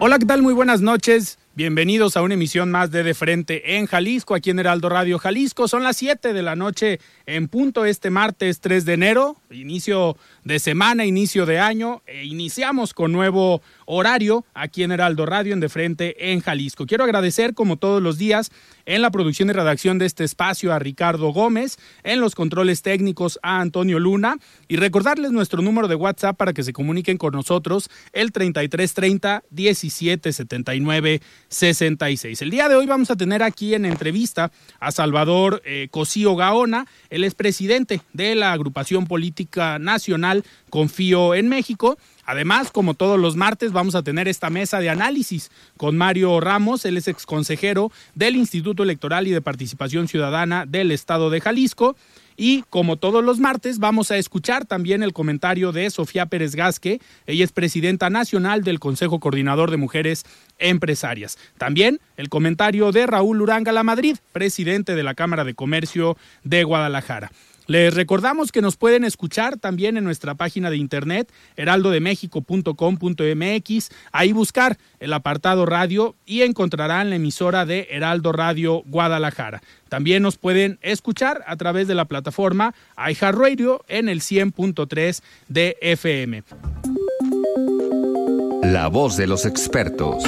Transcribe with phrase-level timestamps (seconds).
[0.00, 0.42] Hola, ¿qué tal?
[0.42, 1.40] Muy buenas noches.
[1.56, 5.66] Bienvenidos a una emisión más de De Frente en Jalisco, aquí en Heraldo Radio Jalisco.
[5.66, 10.58] Son las 7 de la noche en punto este martes 3 de enero, inicio de
[10.58, 12.02] semana, inicio de año.
[12.06, 16.86] E iniciamos con nuevo horario aquí en Heraldo Radio en De Frente en Jalisco.
[16.86, 18.50] Quiero agradecer, como todos los días,
[18.86, 23.38] en la producción y redacción de este espacio a Ricardo Gómez, en los controles técnicos
[23.42, 27.90] a Antonio Luna y recordarles nuestro número de WhatsApp para que se comuniquen con nosotros,
[28.12, 32.42] el 3330 1779 66.
[32.42, 36.86] El día de hoy vamos a tener aquí en entrevista a Salvador eh, Cosío Gaona,
[37.10, 39.37] el expresidente de la agrupación política
[39.78, 44.90] nacional Confío en México Además, como todos los martes, vamos a tener esta mesa de
[44.90, 50.90] análisis con Mario Ramos, él es exconsejero del Instituto Electoral y de Participación Ciudadana del
[50.90, 51.96] Estado de Jalisco.
[52.36, 57.00] Y como todos los martes, vamos a escuchar también el comentario de Sofía Pérez Gasque.
[57.26, 60.26] Ella es presidenta nacional del Consejo Coordinador de Mujeres
[60.58, 61.38] Empresarias.
[61.56, 66.62] También el comentario de Raúl Uranga La Madrid, presidente de la Cámara de Comercio de
[66.62, 67.32] Guadalajara.
[67.68, 74.78] Les recordamos que nos pueden escuchar también en nuestra página de internet heraldodemexico.com.mx, ahí buscar
[75.00, 79.62] el apartado radio y encontrarán la emisora de Heraldo Radio Guadalajara.
[79.90, 86.44] También nos pueden escuchar a través de la plataforma iHeartRadio en el 100.3 de FM.
[88.62, 90.24] La voz de los expertos.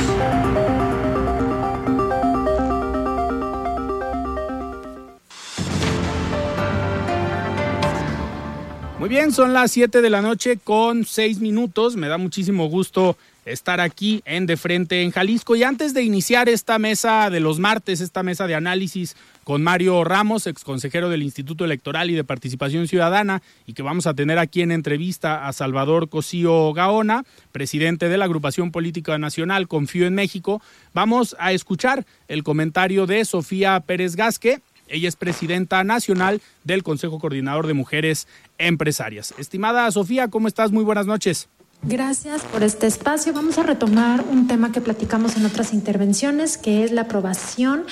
[9.00, 11.96] Muy bien, son las 7 de la noche con 6 minutos.
[11.96, 13.16] Me da muchísimo gusto
[13.46, 15.56] estar aquí en De Frente en Jalisco.
[15.56, 20.04] Y antes de iniciar esta mesa de los martes, esta mesa de análisis con Mario
[20.04, 24.38] Ramos, ex consejero del Instituto Electoral y de Participación Ciudadana, y que vamos a tener
[24.38, 30.14] aquí en entrevista a Salvador Cosío Gaona, presidente de la agrupación política nacional Confío en
[30.14, 30.60] México,
[30.92, 34.60] vamos a escuchar el comentario de Sofía Pérez Gasque,
[34.90, 38.26] ella es presidenta nacional del Consejo Coordinador de Mujeres
[38.58, 39.34] Empresarias.
[39.38, 40.72] Estimada Sofía, ¿cómo estás?
[40.72, 41.48] Muy buenas noches.
[41.82, 43.32] Gracias por este espacio.
[43.32, 47.84] Vamos a retomar un tema que platicamos en otras intervenciones, que es la aprobación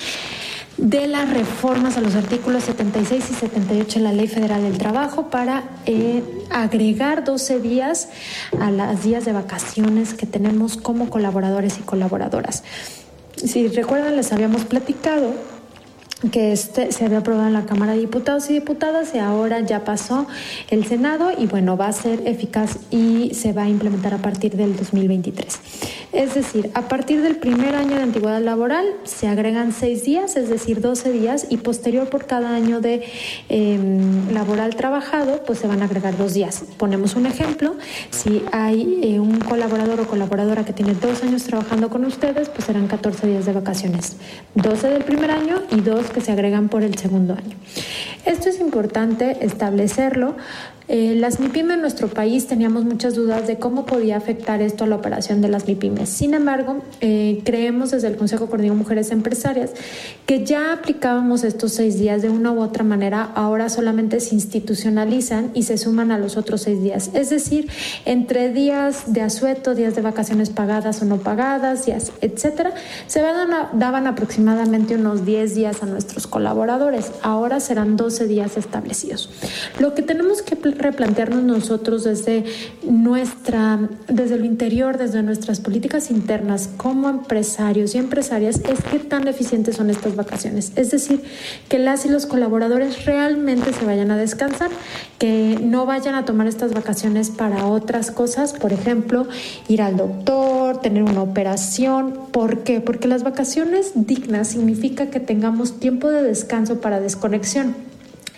[0.77, 5.29] de las reformas a los artículos 76 y 78 de la Ley Federal del Trabajo
[5.29, 8.09] para eh, agregar 12 días
[8.59, 12.63] a las días de vacaciones que tenemos como colaboradores y colaboradoras.
[13.35, 15.33] Si recuerdan, les habíamos platicado
[16.31, 19.85] que este se había aprobado en la Cámara de Diputados y Diputadas y ahora ya
[19.85, 20.27] pasó
[20.69, 24.55] el Senado y bueno, va a ser eficaz y se va a implementar a partir
[24.57, 25.59] del 2023.
[26.11, 30.49] Es decir, a partir del primer año de antigüedad laboral se agregan seis días, es
[30.49, 33.03] decir, 12 días y posterior por cada año de
[33.47, 36.63] em, laboral trabajado, pues se van a agregar dos días.
[36.77, 37.75] Ponemos un ejemplo,
[38.09, 42.65] si hay eh, un colaborador o colaboradora que tiene dos años trabajando con ustedes, pues
[42.65, 44.17] serán 14 días de vacaciones,
[44.55, 47.55] 12 del primer año y dos que se agregan por el segundo año.
[48.25, 50.35] Esto es importante establecerlo
[50.89, 54.87] eh, las MIPIMES en nuestro país teníamos muchas dudas de cómo podía afectar esto a
[54.87, 56.09] la operación de las MIPIMES.
[56.09, 59.71] Sin embargo, eh, creemos desde el Consejo Coordinador Mujeres Empresarias
[60.25, 65.51] que ya aplicábamos estos seis días de una u otra manera, ahora solamente se institucionalizan
[65.53, 67.11] y se suman a los otros seis días.
[67.13, 67.69] Es decir,
[68.05, 72.73] entre días de asueto, días de vacaciones pagadas o no pagadas, días, etcétera,
[73.07, 77.11] se daban aproximadamente unos 10 días a nuestros colaboradores.
[77.21, 79.29] Ahora serán 12 días establecidos.
[79.79, 82.45] Lo que tenemos que replantearnos nosotros desde
[82.83, 89.27] nuestra, desde el interior, desde nuestras políticas internas como empresarios y empresarias, es qué tan
[89.27, 90.71] eficientes son estas vacaciones.
[90.75, 91.21] Es decir,
[91.67, 94.69] que las y los colaboradores realmente se vayan a descansar,
[95.17, 99.27] que no vayan a tomar estas vacaciones para otras cosas, por ejemplo,
[99.67, 102.13] ir al doctor, tener una operación.
[102.31, 102.81] ¿Por qué?
[102.81, 107.88] Porque las vacaciones dignas significa que tengamos tiempo de descanso para desconexión.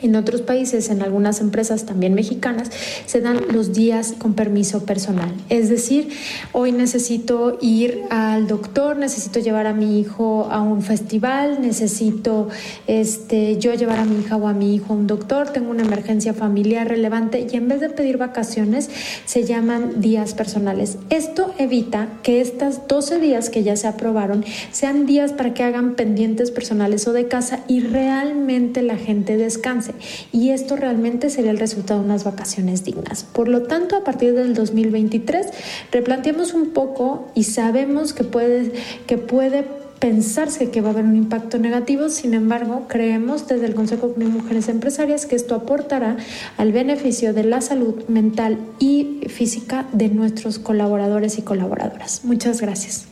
[0.01, 2.69] En otros países, en algunas empresas también mexicanas,
[3.05, 5.31] se dan los días con permiso personal.
[5.49, 6.09] Es decir,
[6.53, 12.49] hoy necesito ir al doctor, necesito llevar a mi hijo a un festival, necesito
[12.87, 15.83] este, yo llevar a mi hija o a mi hijo a un doctor, tengo una
[15.83, 18.89] emergencia familiar relevante y en vez de pedir vacaciones,
[19.25, 20.97] se llaman días personales.
[21.09, 25.95] Esto evita que estas 12 días que ya se aprobaron sean días para que hagan
[25.95, 29.90] pendientes personales o de casa y realmente la gente descanse
[30.31, 33.23] y esto realmente sería el resultado de unas vacaciones dignas.
[33.23, 35.47] Por lo tanto, a partir del 2023
[35.91, 38.71] replanteamos un poco y sabemos que puede,
[39.07, 39.65] que puede
[40.01, 44.25] pensarse que va a haber un impacto negativo, sin embargo, creemos desde el Consejo de
[44.25, 46.17] Mujeres Empresarias que esto aportará
[46.57, 52.21] al beneficio de la salud mental y física de nuestros colaboradores y colaboradoras.
[52.25, 53.07] Muchas gracias.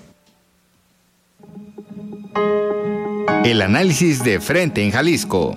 [3.45, 5.55] El análisis de frente en Jalisco.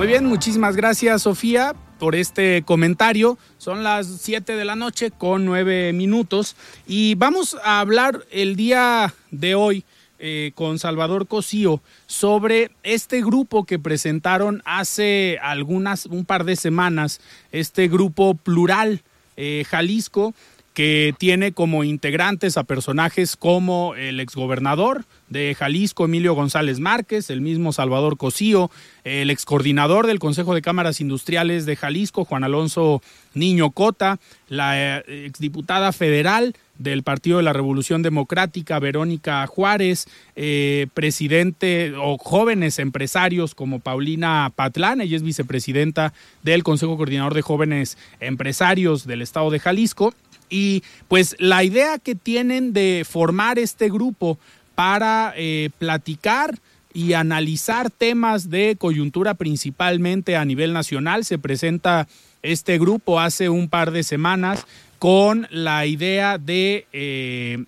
[0.00, 3.36] Muy bien, muchísimas gracias Sofía por este comentario.
[3.58, 6.56] Son las 7 de la noche con 9 minutos
[6.86, 9.84] y vamos a hablar el día de hoy
[10.18, 17.20] eh, con Salvador Cosío sobre este grupo que presentaron hace algunas, un par de semanas,
[17.52, 19.02] este grupo plural
[19.36, 20.32] eh, Jalisco
[20.80, 27.42] que tiene como integrantes a personajes como el exgobernador de Jalisco, Emilio González Márquez, el
[27.42, 28.70] mismo Salvador Cosío,
[29.04, 33.02] el excoordinador del Consejo de Cámaras Industriales de Jalisco, Juan Alonso
[33.34, 40.86] Niño Cota, la eh, exdiputada federal del Partido de la Revolución Democrática, Verónica Juárez, eh,
[40.94, 47.98] presidente o jóvenes empresarios como Paulina Patlán, ella es vicepresidenta del Consejo Coordinador de Jóvenes
[48.18, 50.14] Empresarios del Estado de Jalisco,
[50.50, 54.38] y pues la idea que tienen de formar este grupo
[54.74, 56.58] para eh, platicar
[56.92, 61.24] y analizar temas de coyuntura principalmente a nivel nacional.
[61.24, 62.08] Se presenta
[62.42, 64.66] este grupo hace un par de semanas
[64.98, 67.64] con la idea de eh,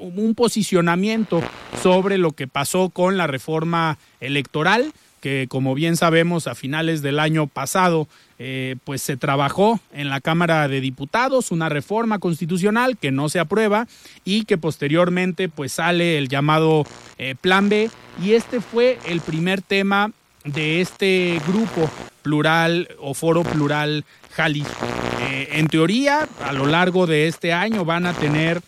[0.00, 1.42] un posicionamiento
[1.82, 7.18] sobre lo que pasó con la reforma electoral que como bien sabemos a finales del
[7.18, 8.06] año pasado
[8.38, 13.38] eh, pues se trabajó en la Cámara de Diputados una reforma constitucional que no se
[13.38, 13.88] aprueba
[14.26, 16.84] y que posteriormente pues sale el llamado
[17.16, 17.90] eh, Plan B
[18.22, 20.12] y este fue el primer tema
[20.44, 21.90] de este grupo
[22.20, 24.86] plural o foro plural Jalisco.
[25.30, 28.60] Eh, en teoría, a lo largo de este año van a tener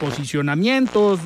[0.00, 1.18] posicionamientos,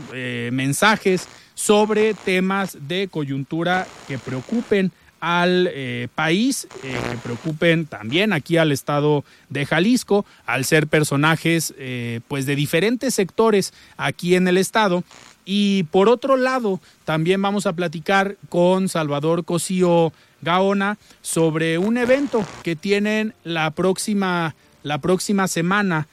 [0.52, 4.92] mensajes sobre temas de coyuntura que preocupen
[5.26, 11.74] al eh, país, eh, que preocupen también aquí al estado de Jalisco, al ser personajes
[11.78, 15.02] eh, pues de diferentes sectores aquí en el estado.
[15.44, 20.12] Y por otro lado, también vamos a platicar con Salvador Cosío
[20.42, 26.06] Gaona sobre un evento que tienen la próxima, la próxima semana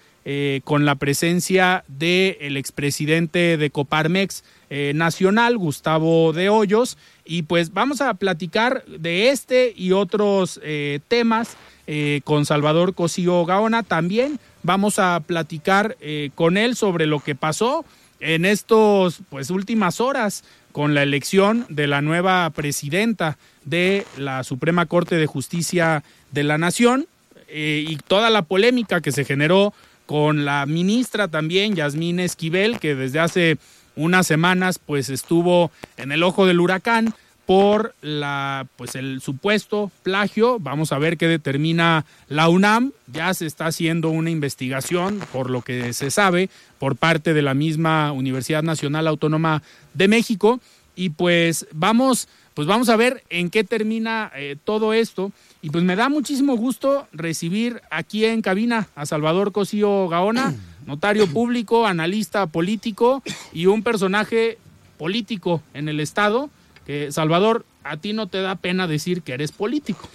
[0.64, 4.44] con la presencia del el expresidente de Coparmex,
[4.76, 6.98] eh, nacional, Gustavo de Hoyos.
[7.26, 13.46] Y pues vamos a platicar de este y otros eh, temas eh, con Salvador Cosío
[13.46, 13.84] Gaona.
[13.84, 15.96] También vamos a platicar
[16.34, 17.86] con él sobre lo que pasó
[18.20, 24.88] en estos pues últimas horas con la elección de la nueva presidenta de la Suprema
[24.88, 27.06] Corte de Justicia de la Nación
[27.54, 29.72] y toda la polémica que se generó
[30.06, 33.58] con la ministra también, Yasmín Esquivel, que desde hace
[33.96, 37.14] unas semanas pues estuvo en el ojo del huracán
[37.46, 40.60] por la pues el supuesto plagio.
[40.60, 42.92] Vamos a ver qué determina la UNAM.
[43.08, 47.54] Ya se está haciendo una investigación por lo que se sabe por parte de la
[47.54, 49.62] misma Universidad Nacional Autónoma
[49.94, 50.62] de México
[50.96, 55.32] y pues vamos pues vamos a ver en qué termina eh, todo esto
[55.62, 60.54] y pues me da muchísimo gusto recibir aquí en cabina a Salvador Cosío Gaona
[60.86, 64.58] notario público, analista político y un personaje
[64.98, 66.50] político en el Estado,
[66.86, 70.08] que Salvador, a ti no te da pena decir que eres político.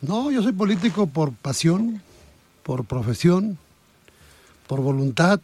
[0.00, 2.02] No, yo soy político por pasión,
[2.62, 3.58] por profesión,
[4.66, 5.40] por voluntad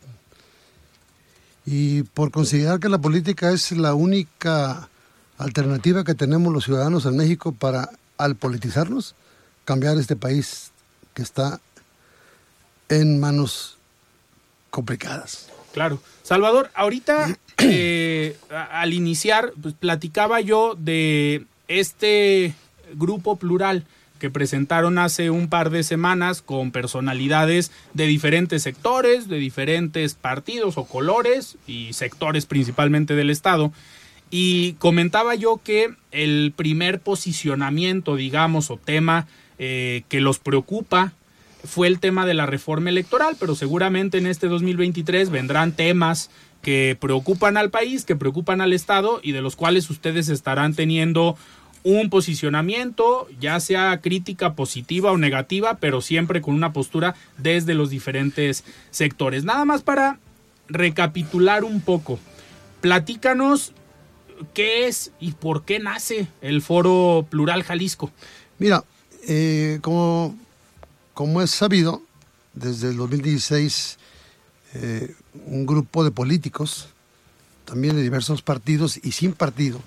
[1.66, 4.88] y por considerar que la política es la única
[5.38, 9.14] alternativa que tenemos los ciudadanos en México para, al politizarnos,
[9.64, 10.72] cambiar este país
[11.14, 11.60] que está
[12.88, 13.78] en manos
[14.70, 15.48] complicadas.
[15.72, 16.00] Claro.
[16.22, 22.54] Salvador, ahorita eh, al iniciar, pues, platicaba yo de este
[22.94, 23.84] grupo plural
[24.18, 30.76] que presentaron hace un par de semanas con personalidades de diferentes sectores, de diferentes partidos
[30.76, 33.72] o colores y sectores principalmente del Estado.
[34.30, 39.26] Y comentaba yo que el primer posicionamiento, digamos, o tema
[39.58, 41.12] eh, que los preocupa
[41.64, 46.30] fue el tema de la reforma electoral, pero seguramente en este 2023 vendrán temas
[46.62, 51.36] que preocupan al país, que preocupan al Estado y de los cuales ustedes estarán teniendo
[51.84, 57.90] un posicionamiento, ya sea crítica positiva o negativa, pero siempre con una postura desde los
[57.90, 59.44] diferentes sectores.
[59.44, 60.18] Nada más para
[60.68, 62.18] recapitular un poco.
[62.80, 63.72] Platícanos
[64.54, 68.10] qué es y por qué nace el Foro Plural Jalisco.
[68.58, 68.84] Mira,
[69.26, 70.36] eh, como,
[71.14, 72.02] como es sabido,
[72.54, 73.98] desde el 2016
[74.74, 75.14] eh,
[75.46, 76.88] un grupo de políticos,
[77.64, 79.80] también de diversos partidos y sin partido,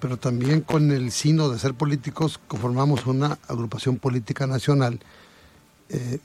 [0.00, 5.00] pero también con el sino de ser políticos, conformamos una agrupación política nacional,
[5.88, 6.20] eh,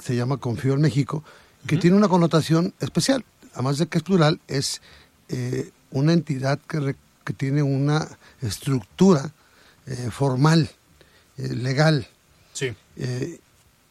[0.00, 1.24] se llama Confío en México,
[1.66, 4.82] que tiene una connotación especial, además de que es plural, es
[5.28, 8.06] eh, una entidad que, que, tiene una
[8.42, 9.32] estructura
[9.86, 10.68] eh, formal,
[11.36, 12.06] legal.
[12.52, 12.72] Sí.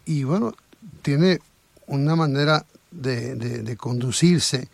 [0.05, 0.55] y bueno,
[1.01, 1.39] tiene
[1.88, 4.69] una manera de, de, de conducirse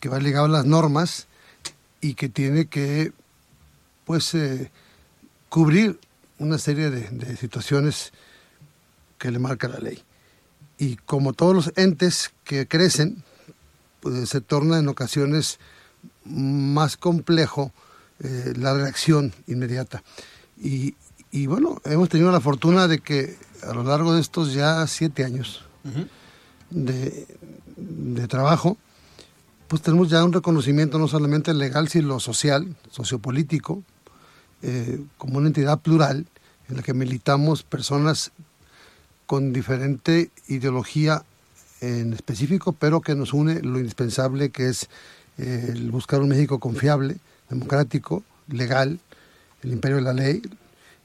[0.00, 1.26] que va ligado a las normas
[2.02, 3.12] y que tiene que
[4.04, 4.70] pues eh,
[5.48, 5.98] cubrir
[6.38, 8.12] una serie de, de, situaciones
[9.18, 10.02] que le marca la ley.
[10.76, 13.22] Y como todos los entes que crecen,
[14.00, 15.58] pues se torna en ocasiones
[16.24, 17.72] más complejo
[18.20, 20.02] eh, la reacción inmediata.
[20.60, 20.94] Y,
[21.30, 25.24] y, bueno, hemos tenido la fortuna de que a lo largo de estos ya siete
[25.24, 26.08] años uh -huh.
[26.70, 27.26] de,
[27.76, 28.76] de trabajo,
[29.68, 33.82] pues tenemos ya un reconocimiento no solamente legal, sino social, sociopolítico,
[34.62, 36.26] eh, como una entidad plural
[36.68, 38.32] en la que militamos personas
[39.26, 41.24] con diferente ideología
[41.80, 44.88] en específico, pero que nos une lo indispensable que es
[45.38, 47.16] el buscar un México confiable,
[47.48, 48.98] democrático, legal,
[49.62, 50.42] el imperio de la ley,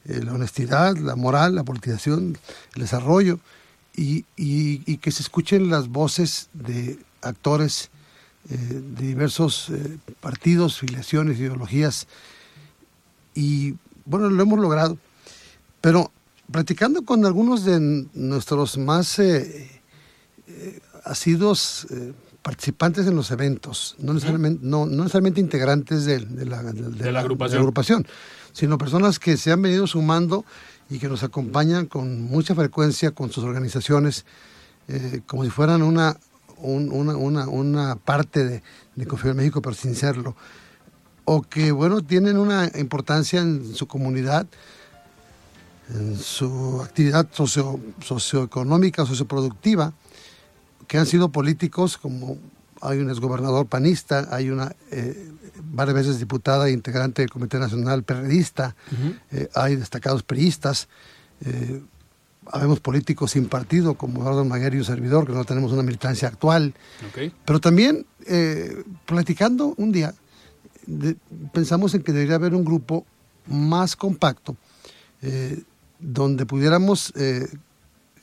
[0.06, 2.38] eh, la honestidad, la moral, la politización,
[2.76, 3.40] el desarrollo,
[3.96, 4.24] y,
[4.98, 7.90] que se escuchen las voces de actores
[8.50, 12.08] eh, de diversos eh, partidos, filiaciones, ideologías,
[13.36, 14.98] y bueno, lo hemos logrado.
[15.82, 16.12] Pero
[16.52, 19.22] platicando con algunos de nuestros más
[21.04, 21.88] asiduos
[22.42, 27.12] participantes en los eventos, no necesariamente, no, no necesariamente integrantes de, de, la, de, de,
[27.12, 27.52] la, agrupación.
[27.52, 28.08] de, la, agrupación.
[28.54, 30.46] sino personas que se han venido sumando
[30.90, 34.26] y que nos acompañan con mucha frecuencia con sus organizaciones,
[34.88, 36.18] eh, como si fueran una,
[36.58, 38.64] un, una, una, una, parte de,
[38.96, 40.36] de Confío en México, pero sin serlo
[41.32, 44.48] o que, bueno, tienen una importancia en su comunidad,
[45.90, 49.94] en su actividad socio, socioeconómica, socioproductiva,
[50.90, 52.38] que han sido políticos, como
[52.82, 55.30] hay un exgobernador panista, hay una eh,
[55.64, 59.20] varias veces diputada e integrante del Comité Nacional Perredista, uh -huh.
[59.32, 60.88] eh, hay destacados priistas,
[61.46, 61.82] eh,
[62.52, 66.28] habemos políticos sin partido, como Eduardo Maguer y un servidor, que no tenemos una militancia
[66.28, 66.74] actual,
[67.10, 67.32] okay.
[67.46, 70.16] pero también eh, platicando un día,
[70.88, 71.16] de,
[71.54, 73.06] pensamos en que debería haber un grupo
[73.48, 74.56] más compacto
[76.00, 77.12] donde pudiéramos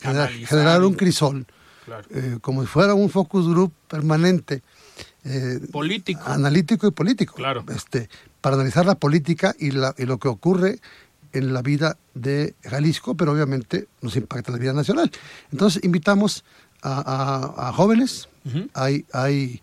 [0.00, 1.46] generar, generar, un crisol,
[1.86, 2.06] claro.
[2.10, 4.62] eh, como si fuera un focus group permanente.
[5.24, 6.20] eh, político.
[6.26, 7.34] Analítico y político.
[7.34, 7.64] Claro.
[7.74, 8.08] Este,
[8.40, 10.78] para analizar la política y, la, y lo que ocurre
[11.32, 15.10] en la vida de Jalisco, pero obviamente nos impacta la vida nacional.
[15.50, 16.44] Entonces invitamos
[16.82, 18.70] a, a, a jóvenes, uh -huh.
[18.74, 19.60] hay, hay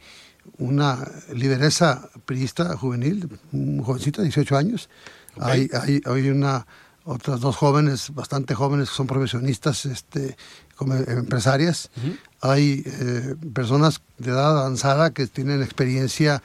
[0.58, 4.90] una lideresa priista juvenil, un jovencito de 18 años.
[5.36, 5.70] Okay.
[5.72, 6.66] Hay, hay, hay, una,
[7.06, 10.38] otras dos jóvenes, bastante jóvenes, que son profesionistas, este,
[10.76, 11.90] como empresarias.
[11.98, 12.18] Uh -huh.
[12.42, 16.42] Hay eh, personas de edad avanzada que tienen experiencia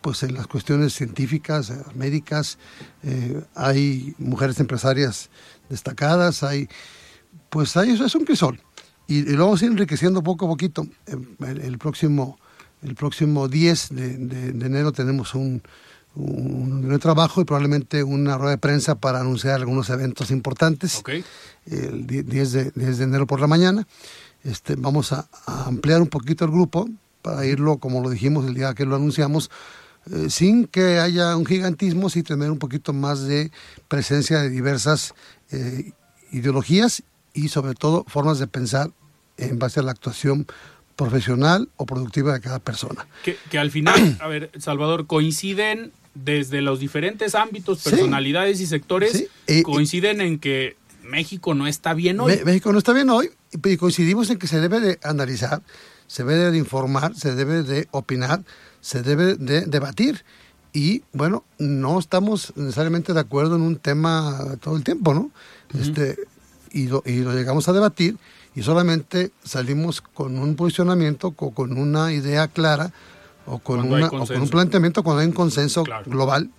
[0.00, 2.58] pues, en las cuestiones científicas, eh, médicas.
[3.02, 5.30] Eh, hay mujeres empresarias
[5.68, 6.42] destacadas.
[6.42, 6.68] Hay,
[7.50, 8.60] pues hay, es un crisol.
[9.06, 10.86] Y, y, lo vamos a ir enriqueciendo poco a poquito.
[11.06, 12.38] El, el próximo
[12.82, 15.62] el próximo 10 de, de, de enero tenemos un,
[16.18, 20.98] un, un, trabajo y probablemente una rueda de prensa para anunciar algunos eventos importantes.
[20.98, 21.24] Okay.
[21.66, 23.86] El 10 de, 10 de enero por la mañana.
[24.44, 26.88] Este, vamos a, a, ampliar un poquito el grupo
[27.22, 29.50] para irlo, como lo dijimos el día que lo anunciamos,
[30.12, 33.50] eh, sin que haya un gigantismo, sin tener un poquito más de
[33.88, 35.14] presencia de diversas
[35.50, 35.92] eh,
[36.30, 37.02] ideologías
[37.34, 38.90] y sobre todo formas de pensar
[39.36, 40.46] en base a la actuación
[40.96, 43.06] profesional o productiva de cada persona.
[43.22, 45.92] Que, al final, a ver, Salvador, coinciden
[46.24, 49.26] desde los diferentes ámbitos, personalidades y sectores,
[49.64, 52.40] coinciden en que México no está bien hoy.
[52.44, 55.62] México no está bien hoy y coincidimos en que se debe de analizar,
[56.06, 58.42] se debe de informar, se debe de opinar,
[58.80, 60.24] se debe de debatir.
[60.72, 65.30] Y bueno, no estamos necesariamente de acuerdo en un tema todo el tiempo, ¿no?
[65.78, 66.16] este,
[66.72, 68.16] y, lo, y lo llegamos a debatir
[68.54, 72.92] y solamente salimos con un posicionamiento, o con una idea clara
[73.48, 76.50] o con, una, o con un planteamiento cuando hay un consenso global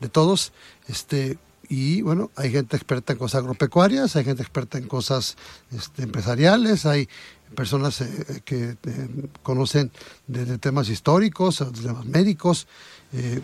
[0.00, 0.52] de todos.
[0.88, 5.36] Este, y bueno, hay gente experta en cosas agropecuarias, hay gente experta en cosas
[5.70, 7.08] este, empresariales, hay
[7.52, 9.08] personas eh, que eh,
[9.42, 9.90] conocen
[10.26, 12.66] de, temas históricos, de temas médicos.
[13.12, 13.40] Eh,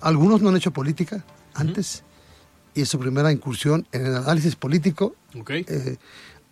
[0.00, 1.24] algunos no han hecho política
[1.54, 2.02] antes
[2.74, 5.14] y es su primera incursión en el análisis político.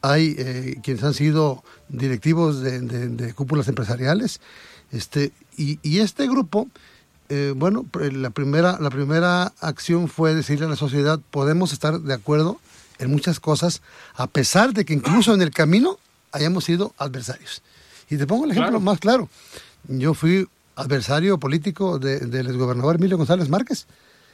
[0.02, 0.34] hay
[0.82, 4.40] quienes han sido directivos de, cúpulas empresariales.
[4.92, 6.68] Este, y, y este grupo
[7.32, 12.12] eh, bueno, la primera, la primera acción fue decirle a la sociedad, podemos estar de
[12.12, 12.58] acuerdo
[12.98, 13.82] en muchas cosas,
[14.16, 15.96] a pesar de que incluso en el camino
[16.32, 17.62] hayamos sido adversarios.
[18.10, 19.28] Y te pongo el ejemplo más claro.
[19.86, 23.86] Yo fui adversario político del exgobernador Emilio González Márquez.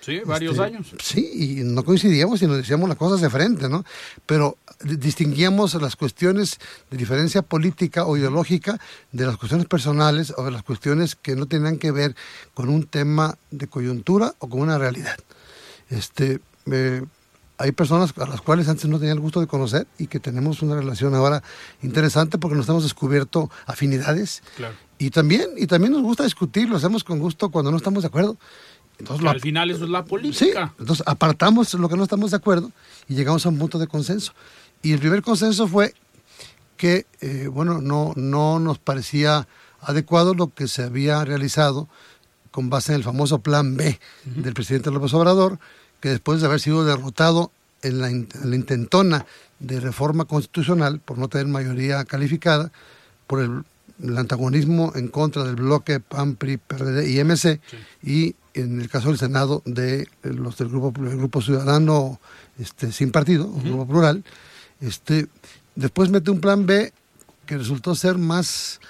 [0.07, 0.95] Sí, varios este, años.
[1.03, 3.85] Sí, y no coincidíamos y nos decíamos las cosas de frente, ¿no?
[4.25, 6.61] Pero distinguíamos las cuestiones
[6.93, 8.79] de diferencia política o ideológica
[9.11, 12.15] de las cuestiones personales o de las cuestiones que no tenían que ver
[12.55, 15.17] con un tema de coyuntura o con una realidad.
[15.91, 16.39] Este,
[16.71, 17.05] eh,
[17.59, 20.63] hay personas a las cuales antes no tenía el gusto de conocer y que tenemos
[20.63, 21.43] una relación ahora
[21.83, 24.45] interesante porque nos hemos descubierto afinidades.
[24.55, 24.75] Claro.
[24.99, 28.07] Y también, y también nos gusta discutir, lo hacemos con gusto cuando no estamos de
[28.07, 28.37] acuerdo.
[28.99, 30.73] Entonces, al final eso es la política.
[30.79, 32.73] entonces apartamos lo que no estamos de acuerdo
[33.09, 34.33] y llegamos a un punto de consenso.
[34.83, 35.95] Y el primer consenso fue
[36.77, 39.47] que, eh, bueno, no, no nos parecía
[39.81, 41.89] adecuado lo que se había realizado
[42.51, 45.59] con base en el famoso plan B del presidente López Obrador,
[46.01, 49.27] que después de haber sido derrotado en la, intentona
[49.59, 52.73] de reforma constitucional por no tener mayoría calificada,
[53.27, 53.63] por el,
[54.17, 57.61] antagonismo en contra del bloque PAN, PRI, PRD y MC,
[58.03, 62.21] y en el caso del Senado de los del grupo, grupo ciudadano
[62.59, 64.25] este, sin partido, un grupo plural,
[64.81, 65.29] este,
[65.75, 66.93] después mete un plan B
[67.45, 68.81] que resultó ser más,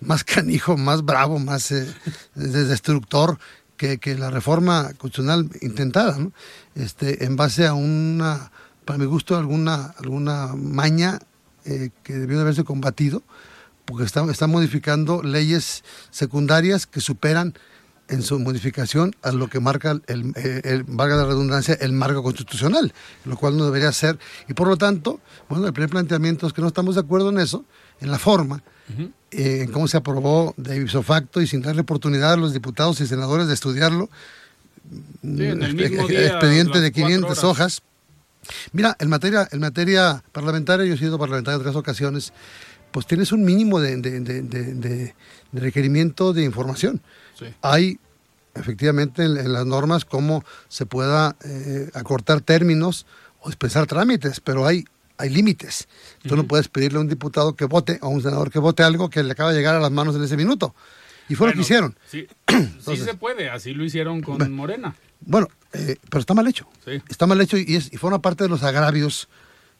[0.00, 1.86] más canijo, más bravo, más eh,
[2.34, 3.38] destructor
[3.76, 6.32] que, que, la reforma constitucional intentada, ¿no?
[6.74, 8.50] este, en base a una,
[8.84, 11.20] para mi gusto, alguna, alguna maña
[11.64, 13.22] eh, que debió de haberse combatido,
[13.84, 17.54] porque está, está modificando leyes secundarias que superan
[18.08, 20.32] en su modificación a lo que marca, el,
[20.64, 22.92] el, valga la redundancia, el marco constitucional,
[23.24, 24.18] lo cual no debería ser.
[24.48, 27.38] Y por lo tanto, bueno, el primer planteamiento es que no estamos de acuerdo en
[27.38, 27.64] eso,
[28.00, 28.62] en la forma,
[29.30, 33.00] eh, en cómo se aprobó de ipso facto y sin darle oportunidad a los diputados
[33.00, 34.10] y senadores de estudiarlo.
[35.22, 37.82] Sí, en el mismo día, expediente de 500 hojas.
[38.72, 42.32] Mira, en materia, en materia parlamentaria, yo he sido parlamentario en tres ocasiones,
[42.90, 45.14] pues tienes un mínimo de, de, de, de
[45.52, 47.00] requerimiento de información.
[47.62, 47.98] Hay
[48.54, 53.06] efectivamente en, las normas cómo se pueda eh, acortar términos
[53.40, 54.84] o expresar trámites, pero hay,
[55.18, 55.88] hay límites.
[56.26, 58.82] Tú no puedes pedirle a un diputado que vote o a un senador que vote
[58.82, 60.74] algo que le acaba de llegar a las manos en ese minuto.
[61.28, 61.96] Y fue lo que hicieron.
[62.08, 62.26] Sí,
[62.80, 64.94] sí se puede, así lo hicieron con Morena.
[65.20, 66.68] Bueno, eh, pero está mal hecho.
[67.08, 69.28] Está mal hecho y, es, y forma parte de los agravios,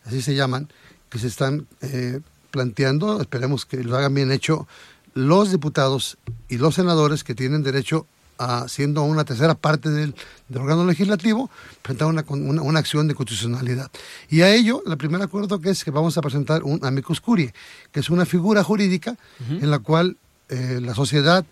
[0.05, 0.69] así se llaman,
[1.11, 2.21] que se están eh,
[2.51, 3.21] planteando.
[3.21, 4.67] Esperemos que lo hagan bien hecho
[5.15, 8.07] los diputados y los senadores que tienen derecho
[8.39, 10.15] a, siendo una tercera parte del,
[10.55, 11.51] órgano legislativo,
[11.83, 12.25] presentar una,
[12.63, 13.91] una, acción de constitucionalidad.
[14.29, 17.55] Y a ello, el primer acuerdo que es que vamos a presentar un amicus curiae,
[17.91, 19.17] que es una figura jurídica
[19.49, 20.17] en la cual
[20.49, 21.45] eh, la sociedad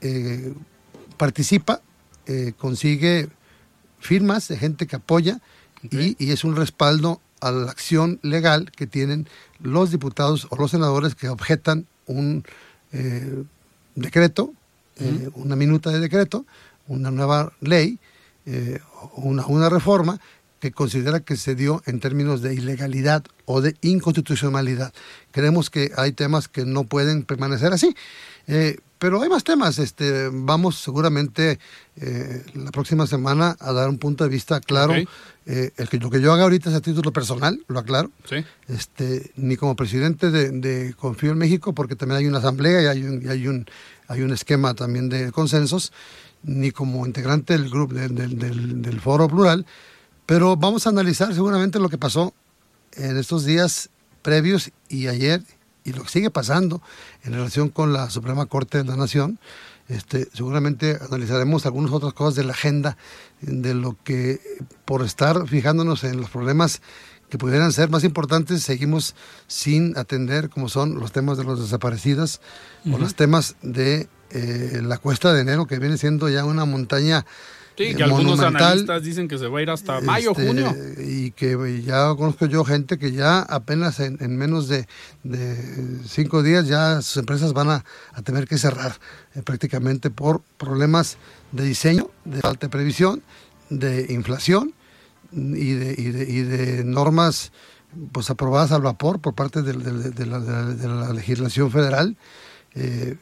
[0.00, 0.54] eh,
[1.16, 1.82] participa,
[2.26, 3.28] eh, consigue
[3.98, 5.40] firmas de gente que apoya
[5.82, 9.28] y, y es un respaldo a la acción legal que tienen
[9.60, 12.44] los diputados o los senadores que objetan un
[12.92, 13.44] eh,
[13.94, 14.52] decreto,
[14.98, 16.44] eh, una minuta de decreto,
[16.88, 17.98] una nueva ley,
[18.46, 18.80] eh,
[19.14, 20.20] una, una reforma
[20.60, 24.92] que considera que se dio en términos de ilegalidad o de inconstitucionalidad.
[25.32, 27.96] Creemos que hay temas que no pueden permanecer así.
[29.00, 29.78] Pero hay más temas.
[29.78, 31.58] Este, vamos seguramente
[31.96, 34.94] eh, la próxima semana a dar un punto de vista claro.
[35.46, 38.10] Eh, el que, lo que yo haga ahorita es a título personal, lo aclaro.
[38.68, 43.02] Este, ni como presidente de, Confío en México, porque también hay una asamblea y hay
[43.02, 43.66] un, hay un,
[44.06, 45.92] hay un esquema también de consensos,
[46.42, 49.64] ni como integrante del grupo del, del foro plural,
[50.26, 52.34] pero vamos a analizar seguramente lo que pasó
[52.92, 53.88] en estos días
[54.20, 55.42] previos y ayer
[55.84, 56.82] y lo que sigue pasando
[57.24, 59.38] en relación con la Suprema Corte de la Nación.
[59.88, 62.96] Este, seguramente analizaremos algunas otras cosas de la agenda,
[63.40, 64.40] de lo que
[64.84, 66.80] por estar fijándonos en los problemas
[67.28, 69.14] que pudieran ser más importantes, seguimos
[69.46, 72.40] sin atender, como son los temas de los desaparecidos
[72.92, 77.24] o los temas de eh, la cuesta de enero, que viene siendo ya una montaña
[77.80, 80.76] Sí, eh, que algunos analistas dicen que se va a ir hasta mayo, este, junio.
[80.98, 84.86] Y que ya conozco yo gente que ya apenas en, menos de,
[86.06, 87.84] cinco días ya sus empresas van a,
[88.22, 88.92] tener que cerrar
[89.34, 91.16] eh, prácticamente por problemas
[91.52, 93.22] de diseño, de falta de previsión,
[93.70, 94.74] de inflación
[95.32, 97.50] y de, y de, normas
[98.12, 102.18] pues aprobadas al vapor por parte de, la, legislación federal,
[102.74, 103.16] eh,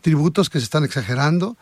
[0.00, 1.58] tributos que se están exagerando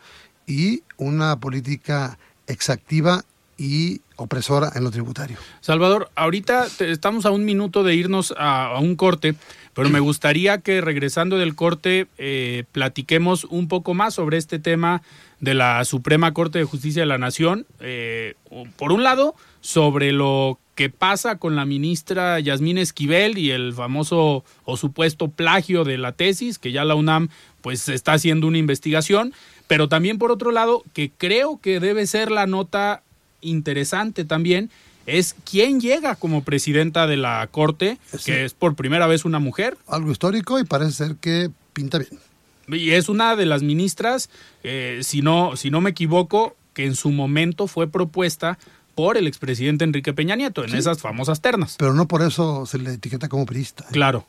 [0.49, 3.23] y una política exactiva
[3.57, 5.37] y opresora en lo tributario.
[5.61, 9.35] Salvador, ahorita estamos a un minuto de irnos a, un corte,
[9.73, 15.01] pero me gustaría que regresando del corte eh, platiquemos un poco más sobre este tema
[15.39, 17.65] de la Suprema Corte de Justicia de la Nación.
[17.79, 18.33] Eh,
[18.75, 24.45] por un lado, sobre lo que pasa con la ministra Yasmín Esquivel y el famoso
[24.63, 27.27] o supuesto plagio de la tesis, que ya la UNAM
[27.59, 29.33] pues está haciendo una investigación.
[29.67, 33.03] Pero también por otro lado, que creo que debe ser la nota
[33.41, 34.69] interesante también,
[35.05, 39.77] es quién llega como presidenta de la Corte, que es por primera vez una mujer.
[39.85, 42.21] Algo histórico y parece ser que pinta bien.
[42.69, 44.29] Y es una de las ministras,
[44.63, 48.57] eh, si, no, si no me equivoco, que en su momento fue propuesta
[48.99, 51.77] por el expresidente Enrique Peña Nieto en esas famosas ternas.
[51.79, 53.85] Pero no por eso se le etiqueta como priista.
[53.85, 53.93] ¿eh?
[53.93, 54.27] Claro,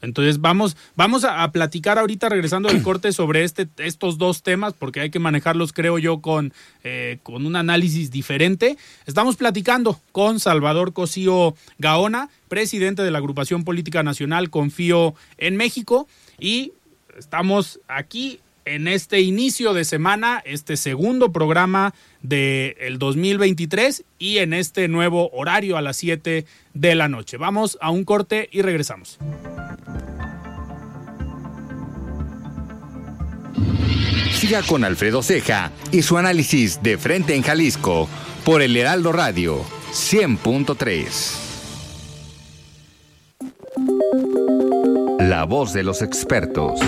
[0.00, 5.00] entonces vamos, vamos a, platicar ahorita regresando del corte sobre este, estos dos temas, porque
[5.00, 8.78] hay que manejarlos, creo yo, con, eh, con un análisis diferente.
[9.04, 16.08] Estamos platicando con Salvador Cosío Gaona, presidente de la agrupación política nacional Confío en México,
[16.40, 16.72] y
[17.18, 18.40] estamos aquí
[18.74, 25.30] en este inicio de semana, este segundo programa del el 2023 y en este nuevo
[25.30, 27.36] horario a las 7 de la noche.
[27.36, 29.18] Vamos a un corte y regresamos.
[34.32, 38.08] Siga con Alfredo Ceja y su análisis de frente en Jalisco
[38.44, 41.48] por el Heraldo Radio 100.3.
[45.20, 46.80] La voz de los expertos.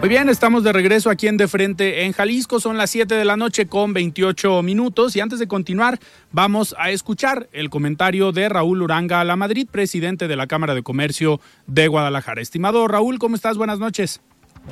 [0.00, 2.58] Muy bien, estamos de regreso aquí en De Frente en Jalisco.
[2.58, 5.14] Son las 7 de la noche con 28 minutos.
[5.14, 5.98] Y antes de continuar,
[6.32, 10.82] vamos a escuchar el comentario de Raúl Uranga La Madrid, presidente de la Cámara de
[10.82, 12.40] Comercio de Guadalajara.
[12.40, 13.58] Estimado Raúl, ¿cómo estás?
[13.58, 14.22] Buenas noches.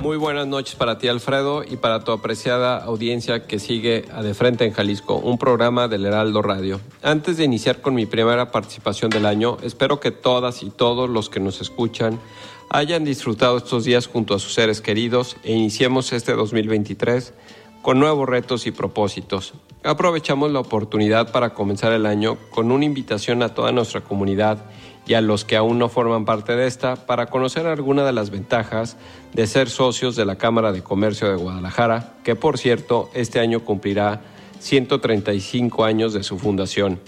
[0.01, 4.33] Muy buenas noches para ti, Alfredo, y para tu apreciada audiencia que sigue a De
[4.33, 6.79] Frente en Jalisco, un programa del Heraldo Radio.
[7.03, 11.29] Antes de iniciar con mi primera participación del año, espero que todas y todos los
[11.29, 12.19] que nos escuchan
[12.69, 17.33] hayan disfrutado estos días junto a sus seres queridos e iniciemos este 2023
[17.81, 19.53] con nuevos retos y propósitos.
[19.83, 24.65] Aprovechamos la oportunidad para comenzar el año con una invitación a toda nuestra comunidad
[25.07, 28.29] y a los que aún no forman parte de esta para conocer algunas de las
[28.29, 28.97] ventajas
[29.33, 33.61] de ser socios de la Cámara de Comercio de Guadalajara, que por cierto este año
[33.61, 34.21] cumplirá
[34.59, 36.99] 135 años de su fundación.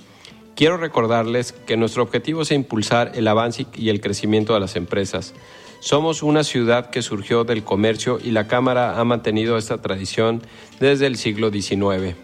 [0.61, 5.33] Quiero recordarles que nuestro objetivo es impulsar el avance y el crecimiento de las empresas.
[5.79, 10.43] Somos una ciudad que surgió del comercio y la Cámara ha mantenido esta tradición
[10.79, 12.15] desde el siglo XIX.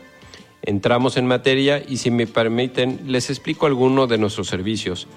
[0.61, 5.07] Entramos en materia y si me permiten les explico algunos de nuestros servicios.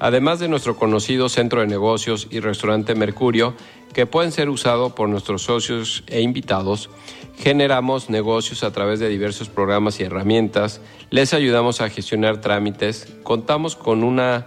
[0.00, 3.54] Además de nuestro conocido centro de negocios y restaurante Mercurio,
[3.92, 6.90] que pueden ser usados por nuestros socios e invitados,
[7.36, 13.76] generamos negocios a través de diversos programas y herramientas, les ayudamos a gestionar trámites, contamos
[13.76, 14.46] con una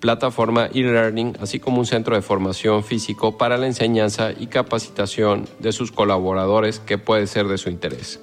[0.00, 5.72] plataforma e-learning, así como un centro de formación físico para la enseñanza y capacitación de
[5.72, 8.20] sus colaboradores que puede ser de su interés.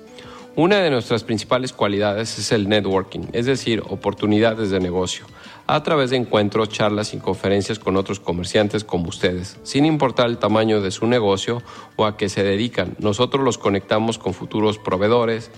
[0.56, 5.26] Una de nuestras principales cualidades es el networking, es decir, oportunidades de negocio
[5.68, 9.58] a través de encuentros, charlas y conferencias con otros comerciantes como ustedes.
[9.64, 11.62] Sin importar el tamaño de su negocio
[11.96, 15.52] o a qué se dedican, nosotros los conectamos con futuros proveedores,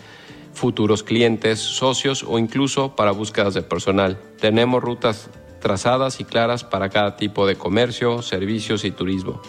[0.53, 4.19] futuros clientes, socios o incluso para búsquedas de personal.
[4.39, 9.41] Tenemos rutas trazadas y claras para cada tipo de comercio, servicios y turismo.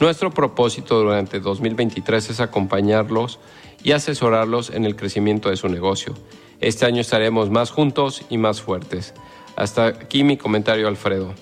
[0.00, 3.40] Nuestro propósito durante 2023 es acompañarlos
[3.82, 6.14] y asesorarlos en el crecimiento de su negocio.
[6.60, 9.14] Este año estaremos más juntos y más fuertes.
[9.58, 11.34] Hasta aquí mi comentario, Alfredo.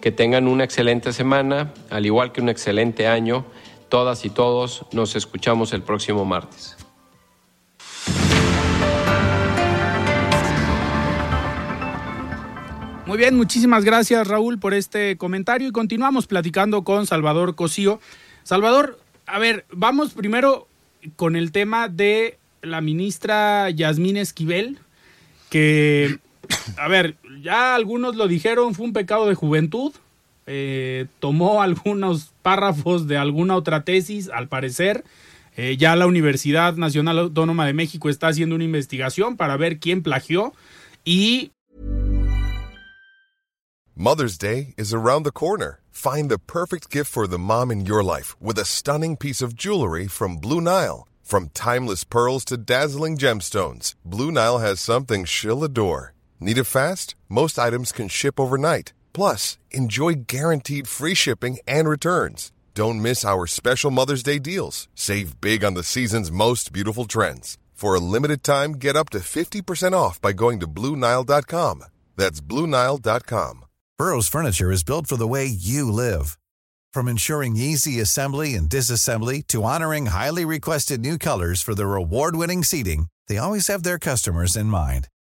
[0.00, 3.44] Que tengan una excelente semana, al igual que un excelente año.
[3.90, 6.78] Todas y todos nos escuchamos el próximo martes.
[13.04, 18.00] Muy bien, muchísimas gracias Raúl por este comentario y continuamos platicando con Salvador Cosío.
[18.42, 20.66] Salvador, a ver, vamos primero
[21.16, 24.78] con el tema de la ministra Yasmín Esquivel,
[25.50, 26.18] que,
[26.76, 29.92] a ver, ya algunos lo dijeron, fue un pecado de juventud,
[30.46, 35.04] eh, tomó algunos párrafos de alguna otra tesis, al parecer.
[35.56, 40.02] Eh, ya la Universidad Nacional Autónoma de México está haciendo una investigación para ver quién
[40.02, 40.52] plagió
[41.04, 41.52] y...
[43.96, 45.78] Mother's Day is around the corner.
[45.92, 49.54] Find the perfect gift for the mom in your life with a stunning piece of
[49.54, 51.06] jewelry from Blue Nile.
[51.22, 56.13] From timeless pearls to dazzling gemstones, Blue Nile has something she'll adore.
[56.40, 57.14] Need it fast?
[57.28, 58.92] Most items can ship overnight.
[59.12, 62.52] Plus, enjoy guaranteed free shipping and returns.
[62.74, 64.88] Don't miss our special Mother's Day deals.
[64.94, 67.56] Save big on the season's most beautiful trends.
[67.72, 71.84] For a limited time, get up to 50% off by going to BlueNile.com.
[72.16, 73.64] That's BlueNile.com.
[73.96, 76.36] Burrow's furniture is built for the way you live.
[76.92, 82.64] From ensuring easy assembly and disassembly to honoring highly requested new colors for their award-winning
[82.64, 85.08] seating, they always have their customers in mind.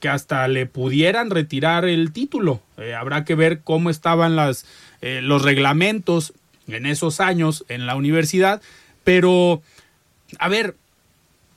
[0.00, 2.60] que hasta le pudieran retirar el título.
[2.76, 4.66] Eh, habrá que ver cómo estaban las,
[5.00, 6.32] eh, los reglamentos
[6.68, 8.62] en esos años en la universidad,
[9.04, 9.62] pero
[10.38, 10.76] a ver,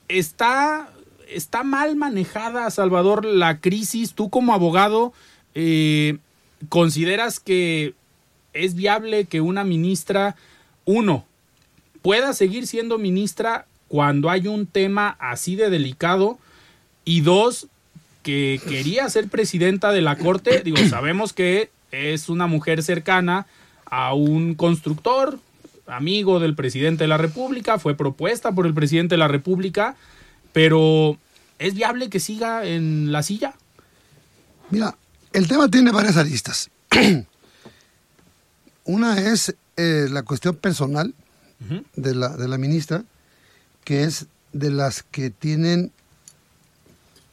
[0.07, 0.89] está,
[1.29, 4.13] está mal manejada, Salvador, la crisis.
[4.13, 5.13] Tú como abogado,
[5.55, 6.17] eh,
[6.69, 7.93] ¿consideras que
[8.53, 10.35] es viable que una ministra,
[10.85, 11.25] uno,
[12.01, 16.39] pueda seguir siendo ministra cuando hay un tema así de delicado
[17.05, 17.67] y dos,
[18.27, 23.47] que quería ser presidenta de la Corte, digo, sabemos que es una mujer cercana
[23.85, 25.39] a un constructor,
[25.85, 29.95] amigo del presidente de la República, fue propuesta por el presidente de la República,
[30.51, 31.17] pero
[31.57, 33.53] ¿es viable que siga en la silla?
[34.71, 34.97] Mira,
[35.31, 36.69] el tema tiene varias aristas.
[38.83, 41.15] Una es eh, la cuestión personal
[41.95, 43.05] de, la, de la ministra,
[43.85, 45.93] que es de las que tienen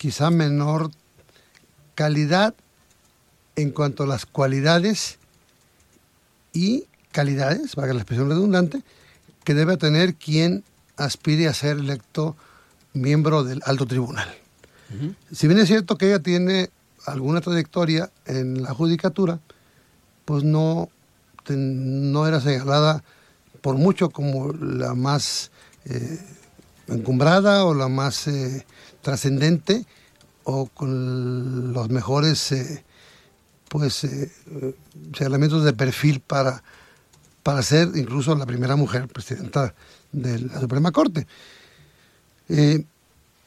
[0.04, 0.90] quizá menor
[1.94, 2.54] calidad
[3.56, 5.16] en cuanto a las cualidades
[6.52, 8.82] y calidades, valga la expresión redundante,
[9.44, 10.62] que debe tener quien
[10.98, 12.36] aspire a ser electo
[12.92, 14.28] miembro del alto tribunal.
[15.32, 16.68] Si bien es cierto que ella tiene
[17.06, 19.40] alguna trayectoria en la judicatura,
[20.26, 20.90] pues no,
[21.48, 23.02] no era señalada
[23.62, 25.50] por mucho como la más
[25.86, 26.18] eh,
[26.88, 28.66] encumbrada o la más eh,
[29.04, 29.86] trascendente
[30.42, 32.84] o con los mejores eh,
[33.68, 34.04] pues
[35.20, 36.62] elementos de perfil para,
[37.42, 39.74] para ser incluso la primera mujer presidenta
[40.12, 41.26] de la Suprema Corte.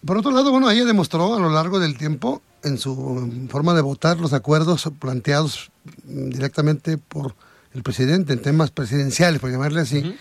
[0.06, 3.82] por otro lado, bueno, ella demostró a lo largo del tiempo en su forma de
[3.82, 5.72] votar los acuerdos planteados
[6.04, 7.36] directamente por
[7.74, 10.16] el presidente en temas presidenciales, por llamarle así,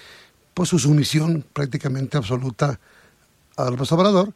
[0.55, 2.79] pues su sumisión prácticamente absoluta
[3.57, 4.33] a López Obrador.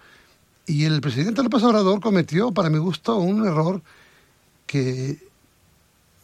[0.66, 3.82] Y el presidente López Obrador cometió, para mi gusto, un error
[4.66, 5.18] que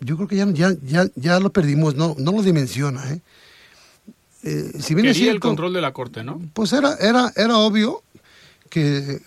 [0.01, 3.13] yo creo que ya, ya, ya, ya lo perdimos, no, no lo dimensiona.
[3.13, 3.21] ¿eh?
[4.45, 6.41] Eh, si bien Quería el control de la Corte, ¿no?
[6.53, 8.03] Pues era, era, era obvio
[8.71, 9.21] que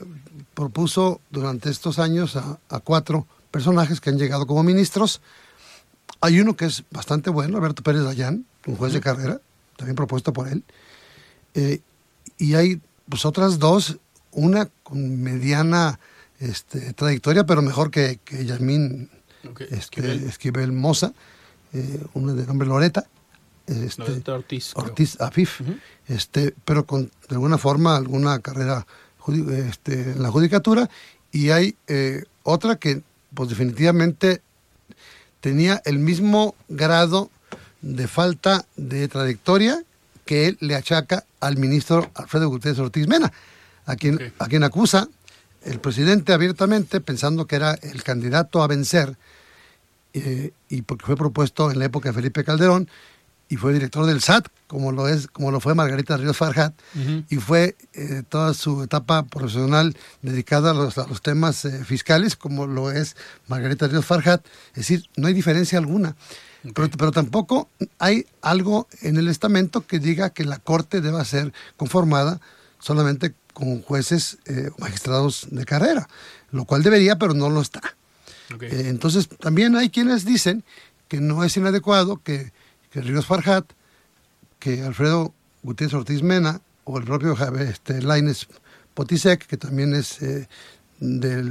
[0.53, 5.21] propuso durante estos años a, a cuatro personajes que han llegado como ministros,
[6.21, 9.39] hay uno que es bastante bueno, Alberto Pérez Dayán, un juez de carrera,
[9.77, 10.63] también propuesto por él.
[11.53, 11.81] Eh,
[12.37, 13.97] y hay pues otras dos,
[14.31, 15.99] una con mediana
[16.39, 19.09] este, trayectoria, pero mejor que, que Yasmín
[19.69, 20.71] este, Esquivel.
[20.71, 21.13] Moza,
[21.73, 23.05] eh, una de nombre Loreta.
[23.67, 24.75] Este, Ortiz.
[24.75, 25.61] Ortiz Afif,
[26.07, 28.87] este, pero con de alguna forma alguna carrera
[29.51, 30.89] este, en la judicatura.
[31.31, 34.41] Y hay eh, otra que pues definitivamente
[35.39, 37.29] tenía el mismo grado
[37.81, 39.83] de falta de trayectoria
[40.25, 43.31] que él le achaca al ministro Alfredo Gutiérrez Ortiz Mena,
[43.89, 45.09] a quien, a quien acusa
[45.63, 49.17] el presidente abiertamente, pensando que era el candidato a vencer,
[50.13, 52.87] eh, y porque fue propuesto en la época de Felipe Calderón,
[53.49, 56.71] y fue director del SAT, como lo es, como lo fue Margarita Ríos Farjat,
[57.29, 62.91] y fue eh, toda su etapa profesional dedicada a los, temas eh, fiscales, como lo
[62.91, 63.15] es
[63.47, 64.45] Margarita Ríos Farjat.
[64.73, 66.15] Es decir, no hay diferencia alguna.
[66.75, 71.51] Pero, pero, tampoco hay algo en el estamento que diga que la Corte deba ser
[71.75, 72.39] conformada
[72.79, 76.07] solamente con jueces eh, magistrados de carrera,
[76.51, 77.81] lo cual debería, pero no lo está.
[78.61, 80.63] entonces, también hay quienes dicen
[81.07, 82.51] que no es inadecuado que
[82.91, 83.65] que Ríos Farhat,
[84.59, 88.47] que Alfredo Gutiérrez Ortiz Mena o el propio este, Laines
[88.93, 90.47] Potisek, que también es eh,
[90.99, 91.43] de,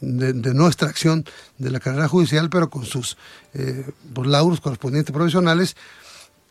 [0.00, 1.24] no extracción
[1.58, 3.16] de la carrera judicial, pero con sus
[3.52, 5.76] eh, pues, lauros correspondientes profesionales,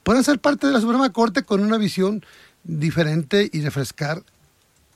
[0.04, 2.24] puedan ser parte de la Suprema Corte con una visión
[2.63, 4.24] diferente y refrescar